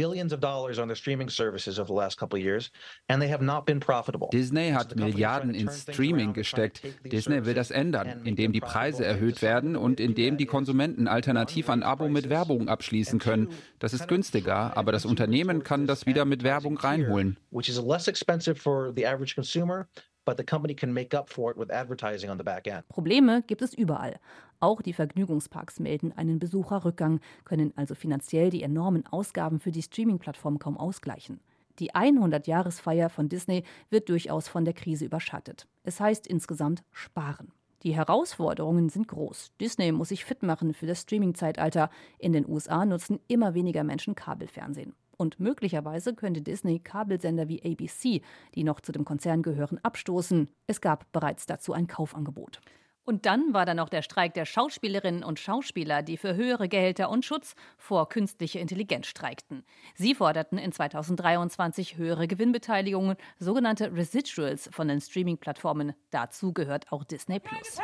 Disney 4.31 4.71
hat 4.71 4.95
Milliarden 4.95 5.53
ins 5.53 5.83
Streaming 5.83 6.33
gesteckt. 6.33 6.83
Disney 7.05 7.45
will 7.45 7.55
das 7.55 7.73
ändern, 7.73 8.21
indem 8.25 8.53
die 8.53 8.61
Preise 8.61 9.05
erhöht 9.05 9.42
werden 9.42 9.75
und 9.75 9.96
indem 10.01 10.37
die 10.37 10.47
Konsumenten 10.47 11.09
alternativ 11.09 11.69
ein 11.71 11.83
Abo 11.83 12.09
mit 12.09 12.29
Werbung 12.29 12.69
abschließen 12.69 13.19
können. 13.19 13.49
Das 13.79 13.95
ist 13.95 14.09
günstiger, 14.09 14.77
aber 14.77 14.93
das 14.93 15.05
Unternehmen 15.05 15.63
kann 15.63 15.87
das 15.87 16.07
wieder 16.07 16.25
mit 16.25 16.43
Werbung 16.43 16.77
reinholen. 16.77 17.39
Which 17.51 17.69
is 17.69 17.81
less 17.81 18.09
expensive 18.09 18.57
for 18.57 18.93
the 18.95 19.07
average 19.07 19.35
consumer, 19.35 19.89
but 20.25 20.37
the 20.37 20.45
company 20.45 20.75
can 20.75 20.93
make 20.93 21.17
up 21.17 21.31
for 21.31 21.51
it 21.51 21.57
with 21.57 21.71
advertising 21.71 22.31
on 22.31 22.39
the 22.39 22.45
back 22.45 22.67
end. 22.67 22.87
Probleme 22.89 23.43
gibt 23.47 23.63
es 23.63 23.73
überall. 23.75 24.19
Auch 24.61 24.83
die 24.83 24.93
Vergnügungsparks 24.93 25.81
melden 25.81 26.13
einen 26.17 26.39
Besucherrückgang, 26.39 27.21
können 27.45 27.73
also 27.77 27.95
finanziell 27.95 28.51
die 28.51 28.63
enormen 28.63 29.07
Ausgaben 29.07 29.61
für 29.61 29.71
die 29.71 29.83
Streaming-Plattform 29.83 30.59
kaum 30.59 30.77
ausgleichen. 30.77 31.41
Die 31.79 31.93
100-Jahresfeier 31.93 33.11
von 33.11 33.29
Disney 33.29 33.65
wird 33.91 34.09
durchaus 34.09 34.49
von 34.49 34.65
der 34.65 34.73
Krise 34.73 35.05
überschattet. 35.05 35.67
Es 35.85 36.01
heißt 36.01 36.27
insgesamt 36.27 36.83
sparen. 36.91 37.53
Die 37.83 37.95
Herausforderungen 37.95 38.89
sind 38.89 39.09
groß. 39.09 39.53
Disney 39.61 39.93
muss 39.93 40.09
sich 40.09 40.25
fit 40.25 40.43
machen 40.43 40.75
für 40.75 40.87
das 40.87 41.03
Streaming-Zeitalter. 41.03 41.91
In 42.19 42.33
den 42.33 42.49
USA 42.49 42.85
nutzen 42.85 43.21
immer 43.29 43.55
weniger 43.55 43.85
Menschen 43.85 44.15
Kabelfernsehen. 44.15 44.95
Und 45.17 45.41
möglicherweise 45.41 46.15
könnte 46.15 46.43
Disney 46.43 46.79
Kabelsender 46.79 47.49
wie 47.49 47.62
ABC, 47.62 48.23
die 48.55 48.65
noch 48.65 48.81
zu 48.81 48.93
dem 48.93 49.05
Konzern 49.05 49.43
gehören, 49.43 49.79
abstoßen. 49.83 50.49
Es 50.67 50.81
gab 50.81 51.11
bereits 51.12 51.47
dazu 51.47 51.73
ein 51.73 51.87
Kaufangebot. 51.87 52.61
Und 53.07 53.25
dann 53.25 53.55
war 53.55 53.64
da 53.64 53.73
noch 53.73 53.88
der 53.88 54.03
Streik 54.03 54.35
der 54.35 54.45
Schauspielerinnen 54.45 55.23
und 55.23 55.38
Schauspieler, 55.38 56.03
die 56.03 56.16
für 56.16 56.35
höhere 56.35 56.69
Gehälter 56.69 57.09
und 57.09 57.25
Schutz 57.25 57.55
vor 57.79 58.09
künstlicher 58.09 58.59
Intelligenz 58.59 59.07
streikten. 59.07 59.64
Sie 59.95 60.12
forderten 60.16 60.59
in 60.59 60.73
2023 60.73 61.97
höhere 61.97 62.27
Gewinnbeteiligungen, 62.27 63.16
sogenannte 63.38 63.95
Residuals 63.95 64.69
von 64.73 64.88
den 64.88 65.01
Streaming-Plattformen. 65.01 65.95
Dazu 66.11 66.53
gehört 66.53 66.90
auch 66.90 67.05
Disney 67.05 67.38
Plus. 67.38 67.79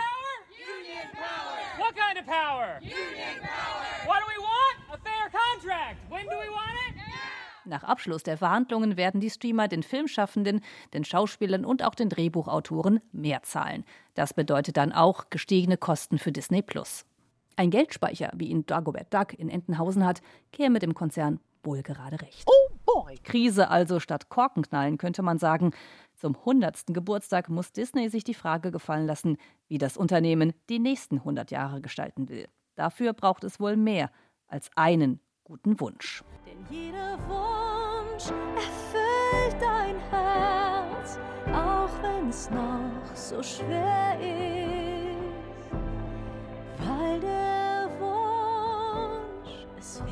What 1.79 1.95
kind 1.95 2.19
of 2.19 2.27
power? 2.27 2.81
Union 2.83 3.39
power. 3.41 4.07
What 4.07 4.21
do 4.21 4.27
we 4.27 4.43
want? 4.43 4.77
A 4.91 4.99
fair 4.99 5.31
contract. 5.31 5.99
When 6.11 6.25
do 6.25 6.37
we 6.37 6.51
want 6.51 6.75
it? 6.75 6.82
Nach 7.65 7.85
Abschluss 7.85 8.23
der 8.23 8.37
Verhandlungen 8.37 8.97
werden 8.97 9.21
die 9.21 9.31
Streamer 9.31 9.69
den 9.69 9.83
Filmschaffenden, 9.83 10.61
den 10.95 11.05
Schauspielern 11.05 11.65
und 11.65 11.85
auch 11.85 11.95
den 11.95 12.09
Drehbuchautoren 12.09 13.01
mehr 13.13 13.43
zahlen. 13.43 13.85
Das 14.15 14.35
bedeutet 14.35 14.77
dann 14.77 14.93
auch 14.93 15.31
gestiegene 15.31 15.77
Kosten 15.77 16.19
für 16.19 16.33
Disney 16.33 16.63
Plus. 16.63 17.05
Ein 17.57 17.71
Geldspeicher, 17.71 18.33
wie 18.35 18.49
ihn 18.49 18.67
Dagobert 18.67 19.13
Duck 19.15 19.35
in 19.35 19.49
Entenhausen 19.49 20.05
hat, 20.05 20.23
käme 20.53 20.79
dem 20.79 20.95
Konzern 20.95 21.39
wohl 21.63 21.83
gerade 21.83 22.21
recht. 22.21 22.49
Oh 22.49 22.75
boy! 22.85 23.19
Krise 23.23 23.69
also 23.69 24.01
statt 24.01 24.29
Korkenknallen, 24.29 24.99
könnte 24.99 25.23
man 25.23 25.39
sagen. 25.39 25.73
Zum 26.15 26.37
100. 26.37 26.87
Geburtstag 26.89 27.49
muss 27.49 27.73
Disney 27.73 28.09
sich 28.09 28.25
die 28.25 28.35
Frage 28.35 28.71
gefallen 28.71 29.07
lassen, 29.07 29.37
wie 29.69 29.79
das 29.79 29.97
Unternehmen 29.97 30.53
die 30.69 30.79
nächsten 30.79 31.19
100 31.19 31.51
Jahre 31.51 31.81
gestalten 31.81 32.29
will. 32.29 32.49
Dafür 32.75 33.13
braucht 33.13 33.45
es 33.45 33.61
wohl 33.61 33.77
mehr 33.77 34.11
als 34.49 34.71
einen 34.77 35.21
guten 35.45 35.79
Wunsch. 35.81 36.25
Denn 36.47 36.67
jeder 36.71 37.19
Wunsch 37.29 37.52
erfüllt 38.31 39.61
dein 39.61 39.97
Herz, 40.11 41.19
auch 41.53 41.91
wenn 42.03 42.29
es 42.29 42.51
noch 42.51 43.15
so 43.15 43.43
schwer 43.43 44.17
ist, 44.21 45.71
weil 46.79 47.21
der 47.21 47.89
Wunsch 47.99 49.67
es 49.79 50.01
wert 50.05 50.12